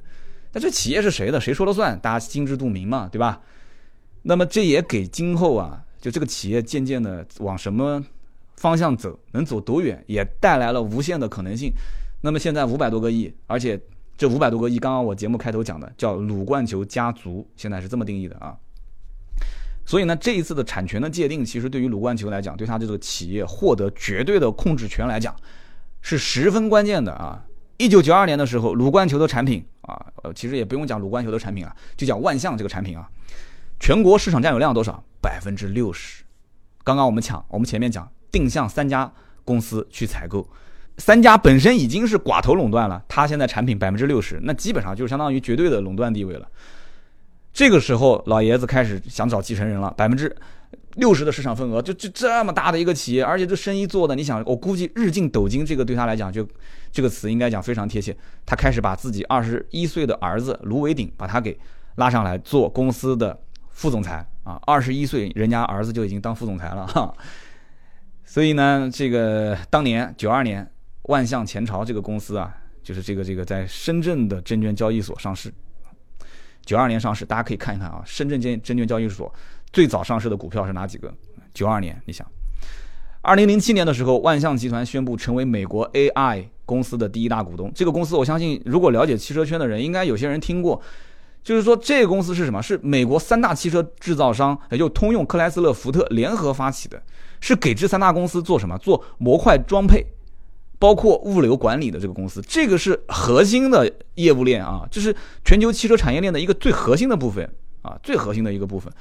[0.52, 1.40] 那这企业是谁的？
[1.40, 2.00] 谁说了算？
[2.00, 3.42] 大家心知肚明嘛，对吧？
[4.24, 8.04] 那么这也给今后啊，就这个企业渐渐的往什么
[8.58, 11.72] 方向走，能走多远，也带来了无限的可能性。
[12.22, 13.80] 那么现在五百多个亿，而且。
[14.16, 18.56] 这五百多个亿，刚刚我节目开头讲的叫鲁冠球家族，现在是这么定义的啊。
[19.86, 25.36] 所以呢，这一次的产权的界定，其实对于鲁冠球来讲，对他这个企业获得绝对的控制权来讲，
[26.02, 27.44] 是十分关键的啊。
[27.78, 33.10] 一九九二年的时候，鲁冠球的产品啊，呃，其实也不用讲鲁冠球的产品啊，就讲万象这个产品啊，
[33.80, 35.04] 全国市场占有量多少？
[35.20, 36.24] 百分之六十。
[36.84, 39.12] 刚刚我们抢，我们前面讲定向三家
[39.44, 40.48] 公司去采购。
[40.98, 46.48] 三家本身已经是寡头垄断了，他现在产品百分之六十，那基本上就相当于绝对的垄断地位了。
[47.54, 50.36] 这个时候，老爷子开始想找继承人了，百分之
[50.96, 56.48] 六十的市场份额，就就这么大的一个企业，而且这生意做的，你想，我估计日进斗金，这个对他来讲，就
[56.92, 58.16] 这个词应该讲非常贴切。
[58.46, 61.58] 他开始把自己二十一岁的儿子卢伟鼎，把他给
[61.96, 63.40] 拉上来做公司的
[63.70, 67.14] 副总裁啊，二十一岁，人家儿子就已经当副总裁了哈。
[68.26, 70.68] 所以呢，这个当年九二年。
[71.08, 75.54] 万象前朝这个公司啊，就是这个这个在深圳的证券交易所上市，
[76.66, 78.02] 九二年上市，大家可以看一看啊。
[78.06, 79.34] 深圳证证券交易所
[79.72, 81.14] 最早上市的股票是哪几个？
[81.54, 82.26] 九二年，你想，
[83.22, 87.72] 二零零七年的时候，万象集团宣布成为美国 AI 公司的第一大股东。
[87.76, 90.82] 这个公司，我相信如果了解汽车圈的人，应该有些人听过。
[91.44, 92.64] 就是说这个公司是什么？
[92.64, 97.04] 是美国三大汽车制造商，也就通用、克莱斯勒、福特联合发起的，
[97.42, 98.78] 是给这三大公司做什么？
[98.78, 100.06] 做模块装配，
[100.84, 105.16] 包括物流管理的这个公司，这个是核心的业务链啊，这是
[105.46, 107.50] 全球汽车产业链的一个最核心的部分
[107.84, 108.92] 啊，最核心的一个部分。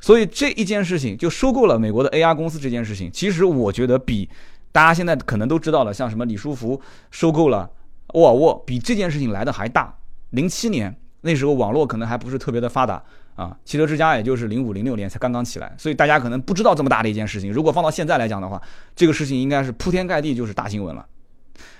[0.00, 4.28] 所以这一件事情就收购了美国的 AR 公司这件事情，其实我觉得比
[4.72, 6.80] 大家现在可能都知道了，像什么李书福
[7.12, 7.70] 收购了
[8.14, 9.96] 沃尔沃，比这件事情来的还大。
[10.30, 13.00] 零七年那时候网络可能还不是特别的发达
[13.34, 17.52] 啊，汽车之家也就是零五零六年才刚刚起来，所以大家可能不知道这么大的一件事情。
[17.52, 18.60] 如果放到现在来讲的话，
[18.94, 21.06] 这个事情应该是铺天盖地就是大新闻了。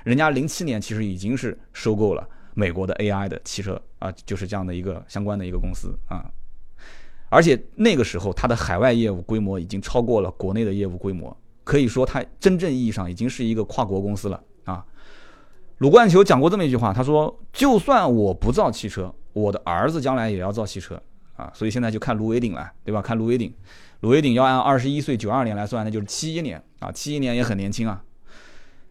[0.04, 6.24] 人家零七年其实已经是收购了美国的 AI 的汽车啊，就是这样的一个相关的一个公司啊。
[7.28, 11.34] 而且那个时候，它的海外业务规模已经超过了国内的业务规模，
[11.64, 14.84] 可以说它真正意义上已经是一个跨国公司了啊。
[15.78, 21.00] 鲁冠球讲过这么一句话，他说：“就算我不造汽车，我的儿子将来也要造汽车
[21.36, 23.02] 啊。”所以现在就看卢伟鼎了，对吧？
[23.02, 23.52] 看卢伟鼎，
[24.00, 28.02] 卢伟鼎要按二十一岁九二年来算，那就是七一年啊，七一年也很年轻啊。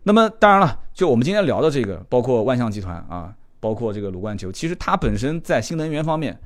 [0.04, 6.40] 那么当然了，就我们今天聊的这个，包括万象集团啊，包括这个鲁冠球，其实它本身在新能源方面。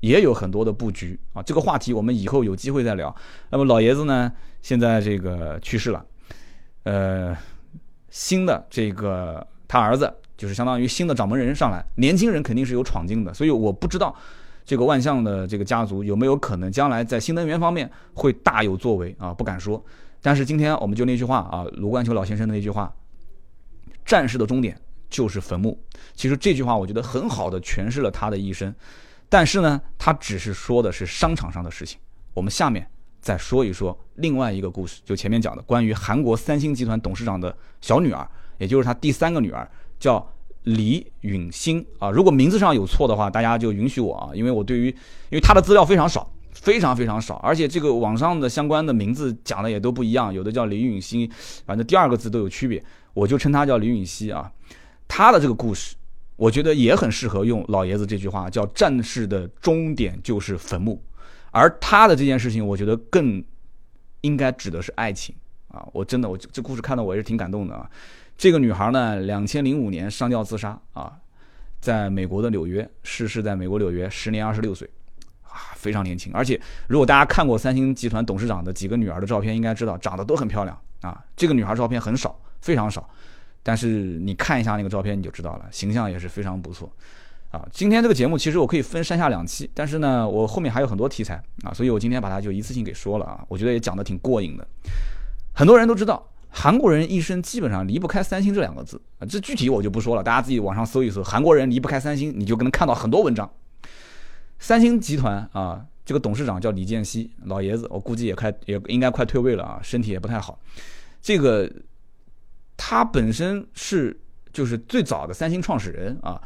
[0.00, 3.14] 也有很多的布局啊，这个话题我们以后有机会再聊。
[3.48, 4.30] 那么老爷子呢，
[4.60, 6.04] 现在这个去世了，
[6.82, 7.34] 呃，
[8.10, 14.14] 新的这个他儿子就是相当于新的掌门人上来，年轻人肯定是有闯劲的，所以我不知道
[14.64, 19.82] 这个万象的这个家族有没有可能将来在新能源方面会大有作为啊，不敢说。
[20.22, 22.92] 但是今天我们就那句话啊，卢冠球老先生的那句话：
[24.04, 25.78] 战士的终点就是坟墓。
[26.14, 28.74] 其实这句话我觉得很好的诠释了他的一生。
[29.28, 31.98] 但是呢，他只是说的是商场上的事情。
[32.32, 32.86] 我们下面
[33.20, 38.26] 再说一说另外一个故事，就前面讲的关于韩国三星集团董事长的小女儿，
[38.58, 40.26] 也就是他第三个女儿，叫
[40.64, 42.10] 李允欣啊。
[42.10, 44.88] 如果名字上有错的话，大家就允许我啊，因为我对于
[45.30, 51.30] 因为他的资料非常少，非常非常少，而且这个网上的相关的名字讲的也都不一样，有的叫李允欣，
[51.64, 54.52] 反正第二个字都有区别，我就称他叫李允熙啊。
[55.08, 55.94] 他的这个故事。
[56.36, 61.00] 我觉得也很适合用老爷子这句话，叫“战士的终点就是坟墓”，
[61.52, 63.40] 而他的这件事情，我觉得更
[64.22, 65.32] 应该指的是爱情
[65.68, 65.86] 啊！
[65.92, 67.88] 我真的，我这故事看的我也是挺感动的啊。
[68.36, 71.12] 这个女孩呢，两千零五年上吊自杀啊，
[71.80, 74.88] 在美国的纽约逝世，在美国纽约，时年二十六岁
[75.42, 76.32] 啊，非常年轻。
[76.34, 81.22] 而且，如果大家看过三星集团董事长的几个女儿的照片，应该知道长得都很漂亮啊。
[81.36, 83.08] 这个女孩照片很少，非常少。
[83.62, 86.92] 但是你看一下那个照片，你就知道了，形象也是非常不错，
[87.50, 94.68] 啊，今天这个节目其实我可以分上下两期，但是呢，我后面还有很多题材啊，所以我今天把它就一次性给说了啊，我觉得也讲的挺过瘾的。
[95.54, 103.50] 很多人都知道，韩国人一生基本上离不开三星这两个字啊，这具体我就不说了，大家自己网上搜一搜，韩国人离不开三星，你就能看到很多文章。
[104.60, 110.58] 三星集团啊，这个董事长叫李健熙老爷子，我估计也快也应该快退位了啊，身体也不太好，
[111.20, 111.70] 这个。
[112.76, 114.20] 他本身是
[114.52, 116.38] 就是最早的三星创始人啊，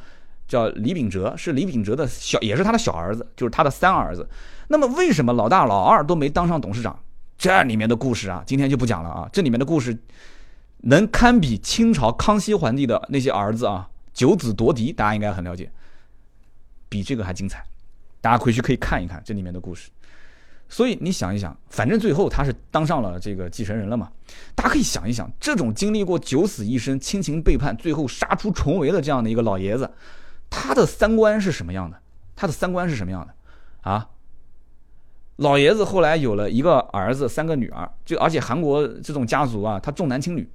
[0.47, 4.29] 叫李秉哲，是李秉哲的小，也是他的小儿子，就是他的三儿子。
[4.69, 6.97] 那么为什么老大老二都没当上董事长？
[7.39, 9.31] 这里面的故事啊，今天就不讲了啊。
[9.33, 9.97] 这里面的故事
[10.79, 15.71] 能堪比清朝康熙皇帝的那些儿子啊，九子夺嫡，大家应该很了解，
[16.89, 17.65] 比这个还精彩。
[18.21, 19.89] 大家回去可以看一看这里面的故事。
[20.69, 24.11] 所以你想一想，反正最后他是当上了这个继承人了嘛？
[24.57, 29.89] 大家可以想一想，这种经历过九死一生、亲情背叛、最后杀出重围的这样的一个老爷子，
[30.51, 31.97] 他的三观是什么样的？
[32.35, 33.35] 他的三观是什么样的？
[33.89, 34.09] 啊？
[35.39, 40.49] 老爷子后来有了一个儿子，三个女儿，就而且韩国这种家族啊，他重男轻女，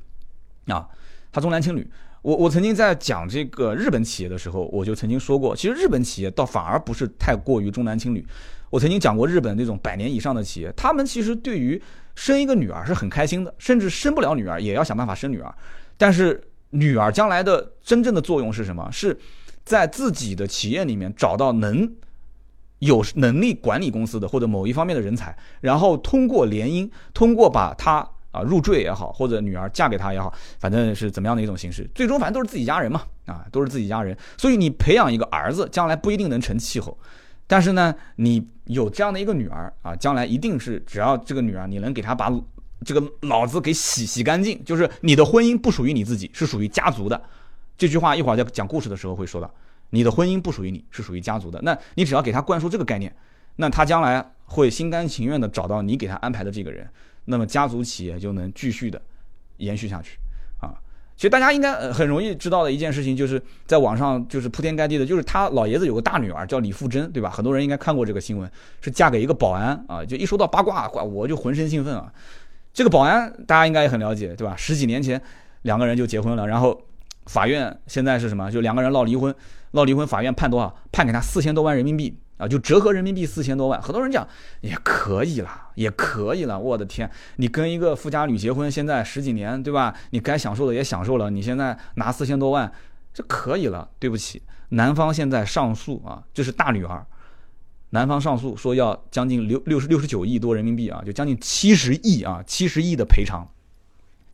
[0.67, 0.88] 啊，
[1.32, 1.89] 他重男轻女。
[2.22, 8.26] 我我曾经在讲这个日本企业的时候，我就曾经说过，其实日本企业倒反而不是太过于重男轻女。
[8.69, 11.82] 我曾经讲过，日本那种百年以上的企业，他们其实对于
[12.15, 15.54] 生一个女儿是很开心的，甚至生不了女儿也要想办法生女儿。
[15.98, 16.41] 但是
[16.72, 18.89] 女儿将来的真正的作用是什么？
[18.91, 19.17] 是
[19.63, 21.89] 在自己的企业里面找到能
[22.86, 34.17] 有能力管理公司的或者某一方面的人才，然后通过联姻，通过把他啊入赘也好，或者女儿嫁给他也好，反正是怎么样的一种形式，最终反正都是自己家人嘛，啊，都是自己家人。
[34.38, 36.98] 所以你培养一个儿子，将来不一定能成气候。
[37.46, 42.31] 但是呢，你有这样的一个女儿啊，将来一定是只要这个女儿你能给她把
[42.86, 47.21] 这个脑子给洗洗干净，就是你的婚姻不属于你自己，是属于家族的。
[47.77, 49.54] 这句话一会儿在讲故事的时候会说到，
[49.94, 51.60] 你的婚姻不属于你，是属于家族的。
[51.62, 53.15] 那你只要给他灌输这个概念，
[53.58, 56.89] 那他将来会心甘情愿的找到你给他安排的这个人，
[57.25, 59.00] 那么家族企业就能继续的
[59.58, 60.17] 延续下去
[60.60, 60.73] 啊。
[61.15, 67.29] 其实大家应该很容易知道的一件事情，就是在网上就是铺天盖地的，就是他老爷子有个大女儿叫李富真，对吧？
[67.29, 70.04] 很多人应该看过这个新闻，是嫁给一个保安啊。
[70.04, 72.12] 就一说到八卦，我就浑身兴奋啊。
[72.73, 74.56] 这个保安大家应该也很了解，对吧？
[74.58, 75.21] 十几年前
[75.62, 76.81] 两个人就结婚了，然后
[77.27, 78.52] 法院现在是什么？
[78.52, 79.33] 就两个人闹离婚，
[79.74, 80.76] 闹离婚，法院判多少？
[80.92, 82.17] 判给他四千多万人民币。
[82.36, 84.28] 啊，就折合人民币四千多万，很多人讲
[84.62, 86.58] 也可以了，也可以了。
[86.60, 89.96] 我的天，你跟一个富家女结婚，现在十几年，对吧？
[90.10, 92.69] 你该享受的也享受了，你现在拿四千多万，
[93.13, 93.88] 这可以了。
[94.00, 97.06] 对不起，男方现在上诉啊，这是大女儿，
[97.92, 103.48] 男方上诉说要将近六六十六十九亿多人民币啊，就将近七十亿啊，七十亿的赔偿。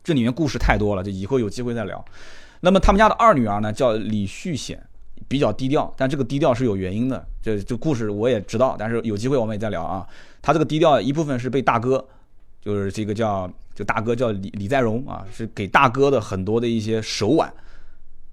[0.02, 2.02] 这里面故事太多了，就以后有机会再聊。
[2.60, 4.86] 那么他们家的二女儿呢，叫李旭显。
[5.30, 7.24] 比较低调，但这个低调是有原因的。
[7.40, 10.04] 这这故事我也知道，但是有机会我们也再聊啊。
[10.42, 12.04] 他这个低调一部分是被大哥，
[12.60, 17.48] 就是这个叫就大哥叫李李在镕啊，是给大哥的很多的一些手腕，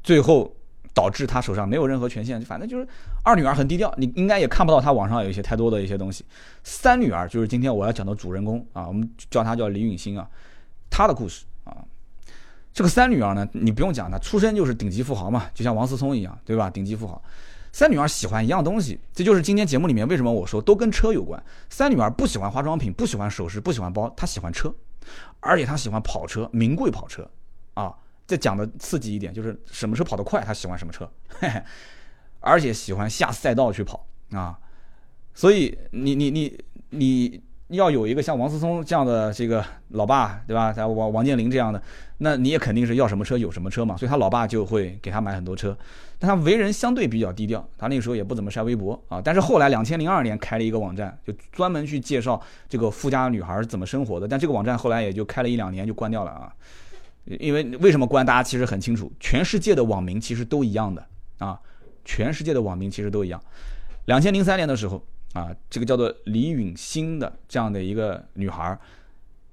[0.01, 0.51] 最后
[0.91, 2.41] 导致他手上没有任何权限。
[2.41, 2.87] 反正就是
[3.23, 6.25] 二女儿很低调，你应该也看不到他网上有一些太多的一些东西。
[6.63, 10.27] 三女儿就是今天我要讲的主人公啊，我们叫她叫李允欣啊，
[10.89, 11.45] 她的故事。
[12.77, 16.69] 这个三女儿呢，你不用讲，她出身就是顶级富豪嘛，就像王思聪一样，对吧？
[16.69, 17.19] 顶级富豪。
[17.71, 21.43] 三女儿喜欢一样东西，这就是今天节目里面为什么我说都跟车有关。
[21.71, 24.71] 三女儿不喜欢化妆品，不喜欢首饰，不喜欢包，她喜欢车，
[25.39, 27.27] 而且她喜欢跑车，名贵跑车
[27.73, 27.91] 啊。
[28.27, 31.59] 再讲的刺激一点，就是什么车跑得快，她喜欢什么车，嘿嘿，
[32.41, 34.55] 而且喜欢下赛道去跑啊。
[35.33, 37.41] 所以你你你你。
[37.69, 40.71] 要有一个像王思聪这样的这个老爸，对吧？
[40.71, 41.81] 像王王健林这样的，
[42.19, 43.97] 那你也肯定是要什么车有什么车嘛。
[43.97, 45.77] 所以他老爸就会给他买很多车，
[46.17, 49.21] 但他为人相对比较低调，他那个时候也不怎么晒微博啊。
[49.21, 54.25] 但是后来两千零二年开了一个网站，就专门去介绍这个富家女孩怎么生活的。
[54.25, 56.53] 但这个网站后来也就开了一两年就关掉了啊。
[57.25, 58.25] 因为为什么关？
[58.25, 61.05] 大家其实很清楚，全世界的网民其实都一样的
[61.39, 61.59] 啊，
[62.05, 63.41] 全世界的网民其实都一样。
[64.05, 65.03] 两千零三年的时候。
[65.37, 68.75] 啊，这个叫做李允欣的这样的一个女孩，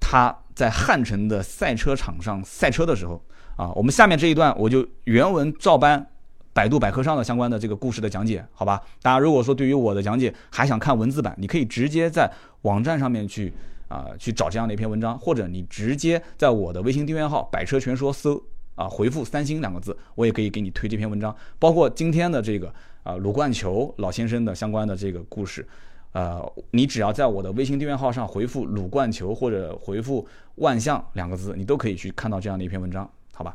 [0.01, 3.22] 她在汉城的赛车场上赛车的时候，
[3.57, 6.07] 啊，我们下面这一段我就原文照搬
[6.55, 8.80] 百度百科上的相关的这个故事的讲解，好吧？
[9.03, 12.32] 大家如果说对于我的讲解还想看文字版，你可以直接在
[12.62, 13.53] 网站上面去
[13.89, 18.43] 啊去找这样的一篇文章，或者你直接在我的微信订阅号“百车全说”搜
[18.74, 22.72] 啊回复“三星”两个字，我也可以给你推这篇文章，包括今天的这个。
[23.05, 25.65] 啊，鲁冠球老先生的相关的这个故事，
[26.13, 30.27] 呃，你只要在我的微信订阅号上回复“鲁冠球”或者回复
[30.57, 33.55] “万象”两个字，你都可以去看到这样的一篇文章，好吧？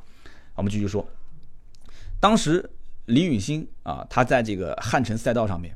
[0.54, 1.04] 我们继续说，
[2.20, 2.70] 当时
[3.06, 5.76] 李允欣啊，他在这个汉城赛道上面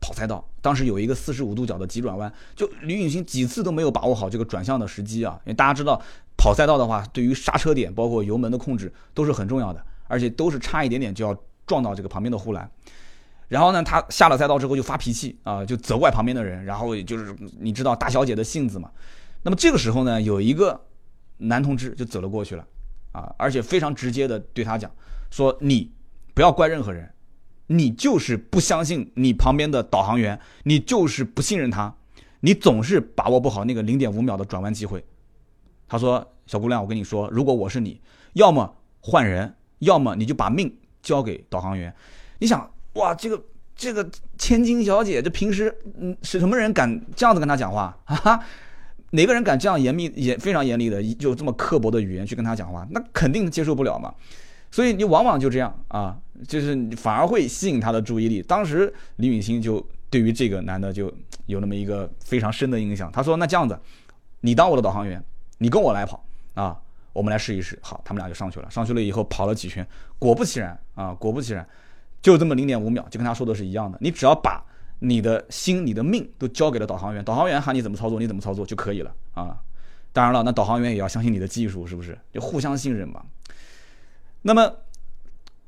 [0.00, 6.02] 跑赛道，当时有一个四十五度角的急转弯，就李允欣几次都没有把握好这个转向的时机啊，因为大家知道
[6.36, 12.68] 跑赛道的话，对于刹车点包括油门的控制都是很重要的，而且都是差一点点就要撞到这个旁边的护栏。
[13.48, 18.90] 然后呢，他下了赛道之后就发脾气啊，就责怪旁边的人，然后就是你知道大小姐的性子嘛。
[19.42, 20.80] 那么这个时候呢，有一个
[21.36, 22.66] 男同志就走了过去了，
[23.12, 24.90] 啊，而且非常直接的对他讲
[25.30, 25.92] 说：“你
[26.32, 27.12] 不要怪任何人，
[27.66, 31.94] 你就是不相信你旁边的导航员，你就是不信任他，
[32.40, 35.04] 你总是把握不好那个零点五秒的转弯机会。”
[35.86, 38.00] 他说：“小姑娘，我跟你说，如果我是你，
[38.32, 41.94] 要么换人，要么你就把命交给导航员。
[42.38, 43.42] 你想。”哇，这个
[43.76, 48.40] 这个千金小姐，这平时嗯是什么人敢这样子跟她讲话 啊？
[49.10, 52.84] 哪个人敢这样严密、严非常严厉的，就这么刻薄的语言去跟她讲话？
[52.90, 54.12] 那肯定接受不了嘛。
[54.70, 56.18] 所以你往往就这样啊，
[56.48, 58.42] 就是反而会吸引她的注意力。
[58.42, 61.12] 当时李允欣就对于这个男的就
[61.46, 63.10] 有那么一个非常深的印象。
[63.12, 63.78] 他说：“那这样子，
[64.40, 65.22] 你当我的导航员，
[65.58, 66.24] 你跟我来跑
[66.54, 66.76] 啊，
[67.12, 68.68] 我们来试一试。”好，他们俩就上去了。
[68.68, 69.86] 上去了以后跑了几圈，
[70.18, 71.64] 果不其然啊，果不其然。
[72.24, 73.98] 就这么零点五秒，就跟他说的是一样的。
[74.00, 74.64] 你只要把
[75.00, 79.58] 你的心、你的命都交给了导航员，导航员喊你怎么操作，你怎么操作就可以了啊。
[80.10, 82.18] 当然了，那导航员也要相信你的技术，是不是？
[82.32, 83.22] 就互相信任嘛。
[84.40, 84.74] 那么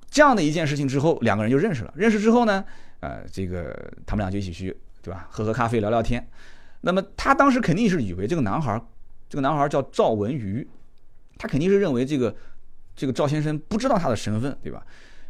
[0.08, 1.92] 这样的一件事情之后，两个人就认识了。
[1.94, 2.64] 认识之后呢，
[3.00, 5.28] 呃，这个他们俩就一起去，对吧？
[5.30, 6.26] 喝喝咖啡，聊聊天。
[6.80, 8.80] 那么他当时肯定是以为这个男孩，
[9.28, 10.66] 这个男孩叫赵文瑜，
[11.36, 12.34] 他肯定是认为这个
[12.94, 14.82] 这个赵先生不知道他的身份，对吧？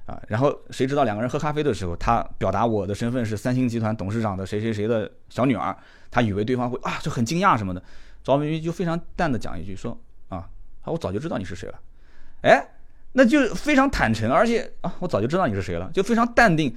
[0.06, 5.76] 啊，然后谁知道两个人喝咖啡的时候，他表达我的身份是三星集团董事长的谁谁谁的小女儿，
[6.12, 7.82] 他以为对方会啊就很惊讶什么的，
[8.22, 9.98] 赵文瑜就非常淡的讲一句说
[10.28, 10.48] 啊，
[10.84, 11.78] 我早就知道你是谁了，
[12.42, 12.64] 哎，
[13.12, 16.72] 那就非常坦诚，而且啊我早就知道你是谁了，就非常淡定，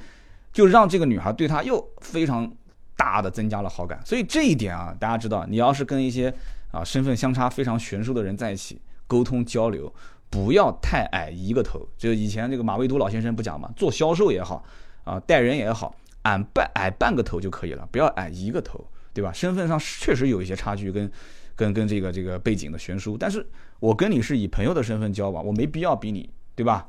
[0.52, 2.52] 就让这个女孩对他又非常
[2.98, 4.00] 大的增加了好感。
[4.04, 6.34] 所以这一点啊，大家知道，你要是跟一些
[6.72, 9.94] 啊身份相差非常悬殊的人在一起沟通交流。
[10.30, 11.88] 不要太矮一个头。
[11.98, 14.64] 就以前这个马未都老先生不讲嘛，做销售也好
[15.04, 19.32] 啊，带人也好，矮半矮半个头就可以了，不要矮一个头，对吧？
[19.34, 21.12] 身份上确实有一些差距，跟
[21.56, 23.18] 跟跟这个这个背景的悬殊。
[23.18, 23.46] 但是
[23.80, 26.88] 我跟你是以朋友的身份交往，我没必要比你，对吧？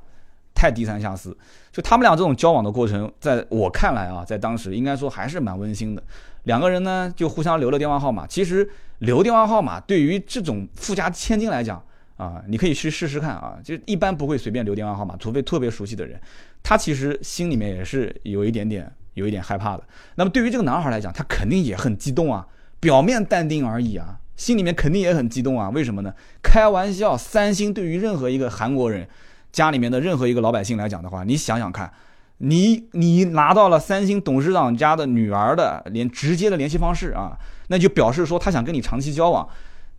[0.53, 1.35] 太低三下四。
[1.73, 6.03] 就他们俩这种交往的过程，在我看来啊，在当时应该说还是蛮温馨的。
[6.43, 8.27] 两个人呢就互相留了电话号码。
[8.27, 8.69] 其实
[8.99, 11.83] 留电话号码对于这种富家千金来讲
[12.21, 16.21] 啊，你可以去试试看啊，就一般不会随便留电话号码，除非特别熟悉的人。
[16.63, 19.83] 他其实心里面也是有一点点有一点害怕的。
[20.17, 22.47] 那么对于这个男孩来讲，他肯定也很激动啊，
[22.79, 25.71] 表面淡定而已啊，心里面肯定也很激动啊。
[25.71, 26.13] 为什么呢？
[26.43, 29.09] 开玩笑，三星对于任何一个韩国人。
[29.53, 31.93] 家里面的任何一个老百姓来讲的话，你想想看，
[32.39, 39.49] 你你拿到了三星董事长家的女儿的连直接的联系方式啊，那就表示说他想跟你长期交往，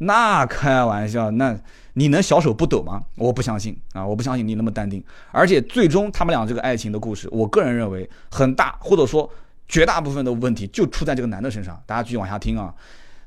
[0.04, 1.56] 那开玩笑，那
[1.94, 3.04] 你能小手不抖吗？
[3.16, 5.04] 我不相信啊，我不相信你那么淡定。
[5.32, 9.30] 而且最终他们俩这个爱情的故事，我个人认为很大或者说
[9.68, 11.82] 绝大部分的问题就出在这个男的身上。
[11.86, 12.74] 大家继续往下听啊。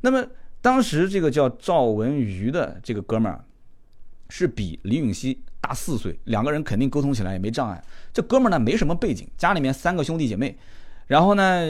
[0.00, 0.26] 那么
[0.60, 3.44] 当时这个叫赵文瑜的这个哥们儿，
[4.28, 5.42] 是比李允熙。
[5.60, 7.82] 大四岁，两个人肯定沟通起来也没障碍。
[8.12, 10.54] 这哥们儿呢，没什么背景，家里面三个兄弟姐妹，
[11.06, 11.62] 然后呢，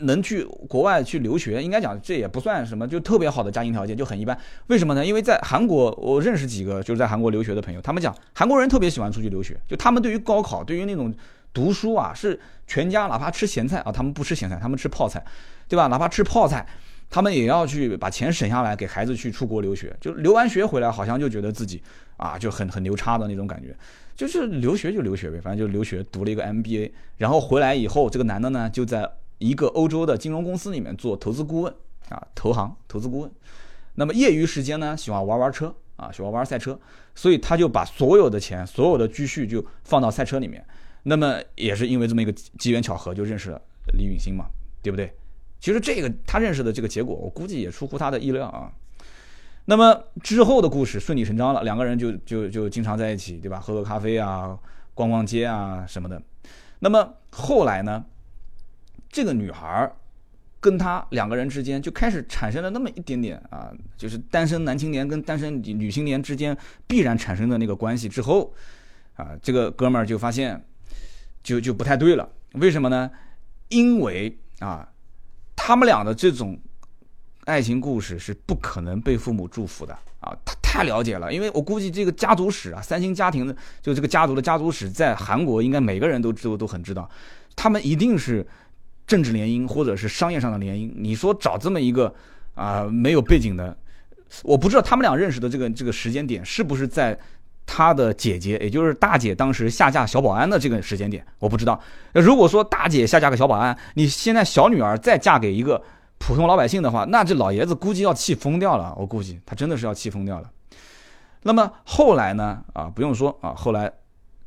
[0.00, 4.36] 能去国外去留学，应该讲这也不算什么，就特别好的家庭条件，就很一般。
[4.68, 5.04] 为什么呢？
[5.04, 11.12] 因为在韩国，我认识几个就是在韩国留学的朋友，他们讲韩国人特别喜欢出去留学，就他们对于高考，对于那种
[11.52, 15.22] 读书啊，是全家哪怕吃咸菜啊，他们不吃咸菜，他们吃泡菜，
[15.68, 15.86] 对吧？
[15.88, 16.66] 哪怕吃泡菜。
[17.08, 21.82] 他们也要去把钱省下来给孩子去出国留学，就留完学回来，好像就觉得自己
[22.16, 23.74] 啊就很很牛叉的那种感觉，
[24.14, 31.72] 就是留学就留学呗，反正就留学读了一个 MBA，然后回来以后，这个男的呢就在一个欧洲的金融公司里面做投资顾问
[32.08, 33.30] 啊，投行投资顾问。
[33.94, 36.78] 那么业余时间呢喜欢玩玩车啊，喜欢玩赛车，
[37.14, 40.62] 所以他就把所有的钱、所有的积蓄就放到赛车里面。
[41.04, 43.62] 那么也是因为这么一个机缘巧合，就认识了
[43.96, 44.46] 李允星嘛，
[44.82, 45.12] 对不对？
[45.66, 48.70] 其实这个他认识的这个结果，我估计也出乎他的意料啊。
[49.64, 53.58] 那么之后的故事顺理成章了，两个人就就就经常在一起，对吧？
[53.58, 54.56] 喝喝咖啡啊，
[54.94, 56.22] 逛逛街啊什么的。
[56.78, 58.04] 那么后来呢，
[59.08, 59.92] 这个女孩
[60.60, 66.56] 跟他两个人之间就开始产生了那么一点点啊，就是单身男青年跟单身女青年之间
[66.86, 68.54] 必然产生的那个关系之后
[69.16, 70.64] 啊，这个哥们儿就发现
[71.42, 72.28] 就就不太对了。
[72.52, 73.10] 为什么呢？
[73.70, 74.88] 因为啊。
[75.66, 76.56] 他们俩的这种
[77.44, 80.32] 爱情故事是不可能被父母祝福的啊！
[80.44, 87.10] 他太了解了，因为我估计这个家族史啊，三星家庭的就这个家族的家族史，在韩国应该每个人都都都很知道，
[87.56, 88.46] 他们一定是
[89.08, 90.92] 政治联姻或者是商业上的联姻。
[90.94, 92.14] 你说找这么一个
[92.54, 93.76] 啊没有背景的，
[94.44, 97.18] 我不知道他们俩认识的这个这个时间点是不是在。
[97.66, 101.78] 他的姐姐，也就是大姐，当时下嫁小保安的这个时间点，我不知道。
[102.12, 105.82] 那如果说大姐下嫁个小保安，你现在小女儿再嫁给一个
[106.18, 108.94] 普通老百姓的话，那这老爷子估计要气疯掉了。
[108.96, 110.50] 我估计他真的是要气疯掉了。
[111.42, 112.62] 那么后来呢？
[112.72, 113.92] 啊，不用说啊，后来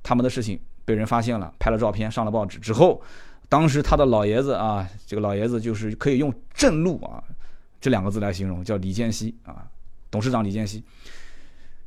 [0.02, 3.02] 他们的事情被人发现了，拍了照片上了报纸之后，
[3.48, 7.24] 当时他的老爷子啊，这个老爷子就是可以用震怒啊
[7.80, 9.68] 这两个字来形容，叫李建熙啊，
[10.10, 10.84] 董事长李建熙。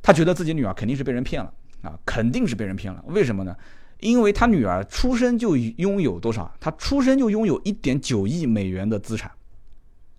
[0.03, 1.51] 他觉得自己女儿肯定是被人骗了
[1.81, 3.03] 啊，肯定是被人骗了。
[3.07, 3.55] 为什么呢？
[4.01, 6.53] 因为他女儿出生就拥有多少？
[6.59, 9.31] 他出生就拥有一点九亿美元的资产，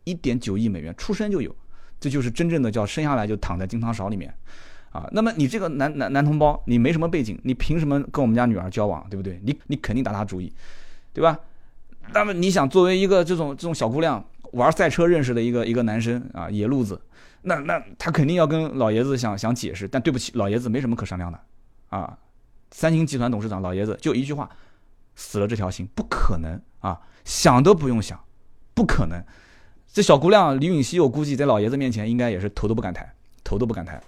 [0.04, 1.54] 一点九亿美元出生就有，
[2.00, 4.34] 这就是真正的叫生下来就躺在金汤勺里面
[4.90, 5.06] 啊。
[5.12, 9.38] 那么你这个男男男同胞，你没什么背景，你凭什么跟我们家女儿交往，对不对？
[9.44, 10.50] 你你肯定打他主意，
[11.12, 11.38] 对吧？
[12.12, 14.22] 那么你想作为一个这种这种小姑娘
[14.54, 17.00] 玩赛车认识的一个一个男生啊，野路子。
[17.42, 21.38] 那那他肯定要跟老爷子想想解释，但对不起，老爷子没什么可商量的，
[21.90, 22.16] 啊，
[22.70, 24.48] 三星集团董事长老爷子就一句话，
[25.14, 28.18] 死了这条心，不可能啊，想都不用想，
[28.72, 29.22] 不可能。
[29.92, 34.00] 这小姑娘李允熙，我估计在老爷子面前应该也是头都不敢抬，头都不敢抬。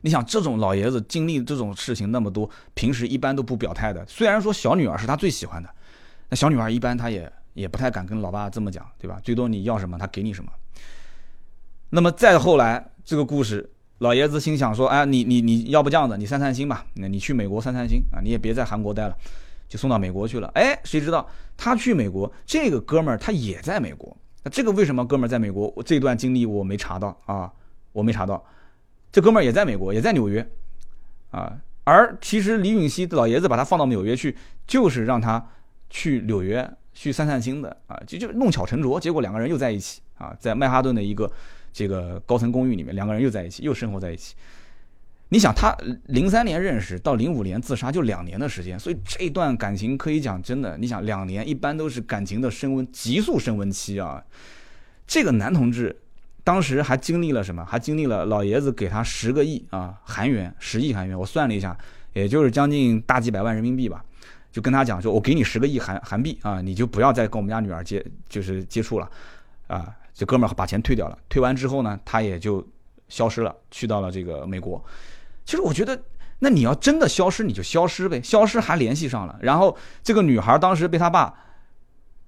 [0.00, 4.04] 你想这种老爷子经历这种事情那么多，平时一般都不表态的。
[4.06, 5.68] 虽然说小女儿是他最喜欢的，
[6.30, 9.20] 那小女儿一般他也也不太敢跟老爸这么讲，对吧？
[9.22, 10.50] 最多你要什么他给你什么。
[11.90, 19.16] 那么再后来，这个故事，老爷子心想说：“哎，你你你要不这样子，你散散心吧，那你去美国散散心啊，你也别在韩国待了，
[19.68, 24.16] 就送到美国去了。”哎，谁知道他去美国，这个哥们儿他也在美国。
[24.44, 25.72] 那这个为什么哥们儿在美国？
[25.74, 27.52] 我这段经历我没查到啊，
[27.92, 28.44] 我没查到。
[29.10, 30.46] 这哥们儿也在美国，也在纽约
[31.30, 31.58] 啊。
[31.84, 34.36] 而其实李允熙老爷子把他放到纽约去，
[34.66, 35.44] 就是让他
[35.88, 36.70] 去纽约
[37.00, 41.30] 去散散心的啊，就就弄巧成拙，结果两个人又在一起啊，在曼哈顿的一个。
[41.70, 44.34] 这个高层公寓里面，两个人又在一起，又生活在一起。
[45.28, 45.76] 你想，他
[46.06, 50.76] 零三年认识到零五年自杀就两年的时间，所以这段感情可以讲真的。
[50.78, 54.24] 你想，两年一般都是感情的升温急速升温期啊。
[55.06, 55.94] 这个男同志
[56.42, 57.64] 当时还经历了什么？
[57.64, 61.16] 还经历了老爷子给他十个亿啊韩元，十亿韩元。
[61.16, 61.76] 我算了一下，
[62.14, 64.02] 也就是将近大几百万人民币吧。
[64.50, 69.10] 就跟他讲说，我给你十个亿韩韩币啊，你就不要再跟我们家女儿接就是接触了
[69.66, 69.94] 啊。
[70.14, 72.66] 这哥们儿把钱退掉了，退完之后呢，他也就
[73.08, 74.84] 消失了，去到了这个美国。
[75.44, 75.96] 其实我觉得，
[76.40, 79.38] 那你要真的消失，你就消失呗，消失还联系上了。
[79.40, 81.32] 然后这个女孩当时被他爸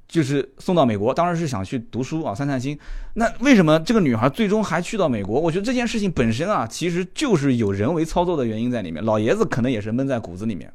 [0.07, 2.79] 就是送到美国，当时是想去读书啊，散散心。
[3.15, 5.41] 那为什么这个女孩最终还去到美国？
[5.41, 9.05] 我觉得这件事情本身啊，其实就是有人为操作的原因在里面。
[9.05, 10.73] 老爷子可能也是闷在骨子里面。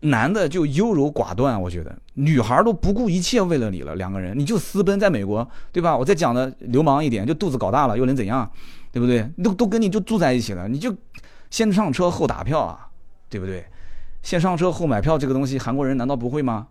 [0.00, 5.96] 男的就优柔寡断，我觉得女孩都不顾一切为了你了，两个人你就私奔在美国，对吧？
[5.96, 8.50] 我再讲的流氓一点，就肚子搞大了又能怎样？
[8.90, 9.22] 对不对？
[9.42, 10.94] 都都跟你就住在一起了，你就
[11.50, 12.88] 先上车后打票啊，
[13.28, 13.64] 对不对？
[14.22, 16.68] 先上车后买票这个东西，韩国人难道不会吗？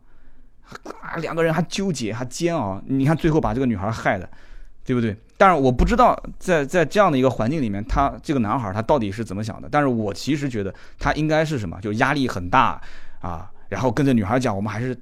[1.01, 4.29] 啊，两个人还纠结还煎熬，你看最后把这个女孩害的，
[4.85, 5.15] 对不对？
[5.37, 9.67] 但是我不知道在在这样的一个环境里面，他这个男孩他到底是怎么想的？
[9.71, 11.77] 但是我其实觉得他应该是什么？
[11.81, 12.79] 就压力很大
[13.21, 14.97] 啊，然后跟着女孩讲，我们还是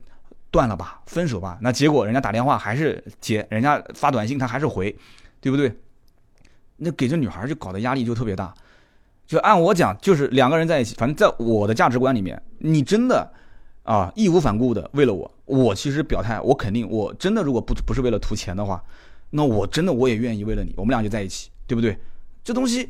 [0.51, 1.57] 断了吧，分手吧。
[1.61, 4.95] 那结果人家打电话还是接，人家发短信他还是回，
[5.41, 5.73] 对不对？
[6.77, 8.53] 那给这女孩就搞得压力就特别大，
[9.25, 13.29] 就按我讲，就是两个人在一起，反正在我的价值观里面，你真的
[13.83, 18.81] 啊义无反顾的为了我，我其实表态，我肯定我真的如果不不是为了图钱的话，
[19.29, 21.97] 那我真的我也愿意为了你，我们俩就在一起，对不对？
[22.43, 22.89] 这东西，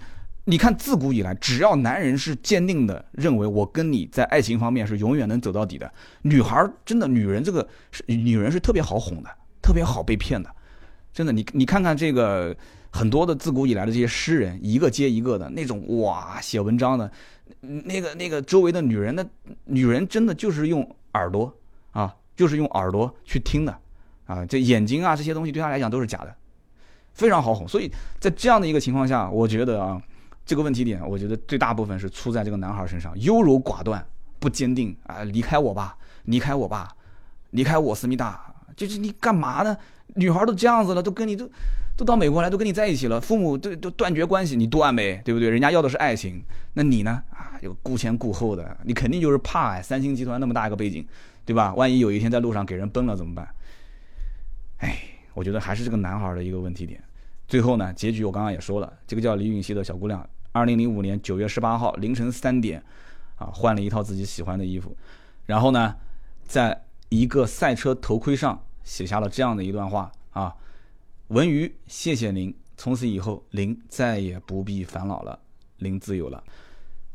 [0.49, 5.91] 你看自古以来，只要男人是坚定的认为我跟你在爱情方面是永远能走到底的，
[6.23, 9.29] 女孩真的女人这个是女人是特别好哄的，
[9.61, 10.49] 特别好被骗的，
[11.13, 12.55] 真的，你你看看这个。
[12.91, 17.11] 很多的自古以来的这些诗人，一个接一个的那种哇，写文章的，
[17.61, 19.23] 那个那个周围的女人，的
[19.65, 20.81] 女人真的就是用
[21.13, 21.55] 耳朵
[21.91, 23.77] 啊，就是用耳朵去听的
[24.25, 26.35] 啊，这眼睛啊这些东西对他来讲都是假的，
[27.13, 27.67] 非常好哄。
[27.67, 30.01] 所以在这样的一个情况下，我觉得啊，
[30.49, 34.03] 这个问题点，我觉得最大部分是出在这个男孩身上，优柔寡断，
[34.39, 36.89] 不坚定啊，离开我吧，离开我吧，
[37.51, 39.77] 离开我，思密达，就是你干嘛呢？
[40.15, 41.47] 女孩都这样子了，都跟你都。
[41.95, 45.21] 都到美国来，都跟你在一起了，父母都都断绝关系，你断没？
[45.23, 45.49] 对不对？
[45.49, 46.41] 人家要的是爱情，
[46.73, 47.21] 那你呢？
[47.29, 49.81] 啊，又顾前顾后的，你肯定就是怕哎。
[49.83, 51.05] 三星集团那么大一个背景，
[51.45, 51.75] 对吧？
[51.75, 53.47] 万一有一天在路上给人崩了怎么办？
[54.77, 54.97] 哎，
[55.33, 57.03] 我觉得还是这个男孩的一个问题点。
[57.49, 62.83] 最后呢，结局我刚刚也说了，这个叫李允熙的小姑娘，二零零五年九月十八号凌晨三点，
[63.37, 64.95] 啊，换了一套自己喜欢的衣服，
[65.45, 65.95] 然后呢，
[66.43, 70.55] 在一个赛车头盔上写下了这样的一段话啊。
[71.27, 72.53] 文娱，谢谢您。
[72.75, 75.37] 从此以后，您再也不必烦恼了，
[75.77, 76.43] 您自由了。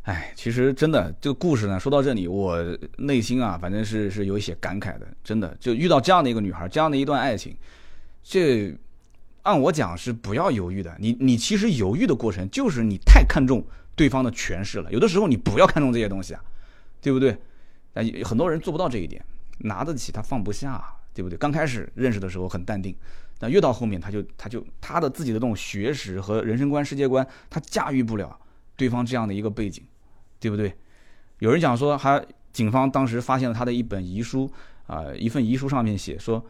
[0.02, 2.58] 哎，其实真的，这个故事呢，说到这里，我
[2.98, 5.06] 内心啊，反正是是有一些感慨的。
[5.24, 7.56] 真的，就遇到这样的一个女孩，这样的一段爱情，
[8.22, 8.76] 这
[9.44, 10.94] 按我讲是不要犹豫的。
[10.98, 13.64] 你你其实犹豫的过程，就是你太看重
[13.94, 14.92] 对方的权势了。
[14.92, 16.42] 有的时候你不要看重这些东西啊，
[17.00, 17.38] 对不对？
[17.92, 19.24] 但很多人做不到这一点，
[19.60, 20.82] 拿得起他放不下，
[21.14, 21.38] 对不对？
[21.38, 22.94] 刚开始认识的时候很淡定。
[23.38, 28.38] 但越到后面，他就他就他的自己的这种学识和人生观、世界观，他驾驭不了
[28.76, 29.84] 对方这样的一个背景，
[30.40, 30.72] 对不对？
[31.40, 34.50] 有人讲说，还警方当时发现了他的一本遗书
[34.86, 36.42] 啊，一份遗书上面写说：“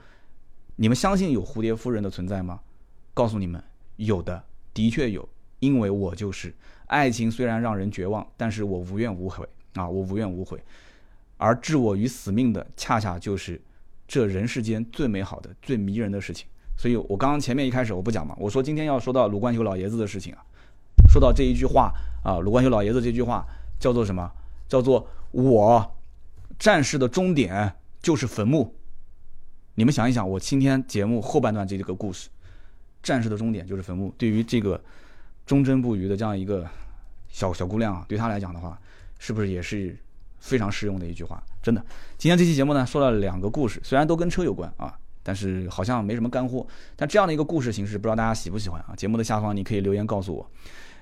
[0.76, 2.60] 你们相信有蝴蝶夫人的存在吗？
[3.14, 3.62] 告诉你们，
[3.96, 4.42] 有的，
[4.74, 5.26] 的确有，
[5.60, 6.54] 因为我就是。
[6.86, 10.62] 爱情虽然让人绝望，但是我无怨无悔啊，我无怨无悔。
[11.38, 13.60] 而置我于死命的，恰恰就是
[14.06, 16.46] 这人世间最美好的、最迷人的事情。”
[16.76, 20.44] 所以，我刚刚前面一开始我不讲嘛，我说今天要说到鲁冠球老爷子的事情啊，
[21.08, 21.92] 说到这一句话
[22.24, 23.46] 啊，鲁冠球老爷子这句话
[23.78, 24.30] 叫做什么？
[24.68, 25.94] 叫做我
[26.58, 28.74] 战士的终点就是坟墓。
[29.76, 32.28] 你们想一想，我今天节目后半段这个故事，
[33.04, 34.12] 战士的终点就是坟墓。
[34.18, 34.82] 对于这个
[35.46, 36.66] 忠贞不渝的这样一个
[37.28, 38.76] 小小姑娘啊，对她来讲的话，
[39.20, 39.96] 是不是也是
[40.40, 41.40] 非常适用的一句话？
[41.62, 41.84] 真的，
[42.18, 44.98] 今天这期节目呢，说了两个故事，虽然都跟车有关啊。
[45.26, 48.92] 但是好像没什么干货，但这样的一个故事形式，不知道大家喜不喜欢啊？
[48.94, 50.46] 节目的下方你可以留言告诉我。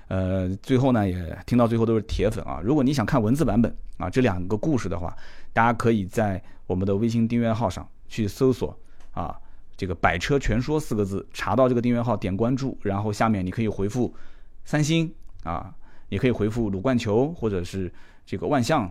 [0.07, 2.61] 呃，最后呢，也听到最后都是铁粉啊。
[2.63, 5.13] 如果你想看文字版本啊，这两个故事的话，
[5.51, 8.79] 大家可以在我们的微信订阅号上去搜索
[9.11, 9.37] 啊，
[9.83, 14.15] 这个“百车全说”四个字，查到这个订阅号，点关注，然后下面你可以回复
[14.63, 15.13] “三星”
[15.43, 15.75] 啊，
[16.07, 17.91] 也可以回复“鲁冠球”或者是
[18.25, 18.89] 这个“万象”。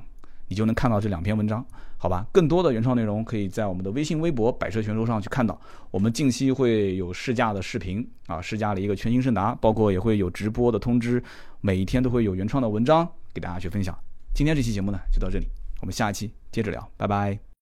[0.49, 1.65] 你就能看到这两篇文章，
[1.97, 2.27] 好吧？
[2.31, 5.59] 更多的原创内容可以在我们的微信、微博“百车全说”上去看到。
[5.91, 11.23] 我们近期会有试驾的视频啊，试驾了一个全新胜达，包括也会有直播的通知，
[11.63, 13.99] 每一天都会有原创的文章给大家去分享。
[14.35, 15.47] 今天这期节目呢就到这里，
[15.81, 17.43] 我们下一期接着聊，拜拜。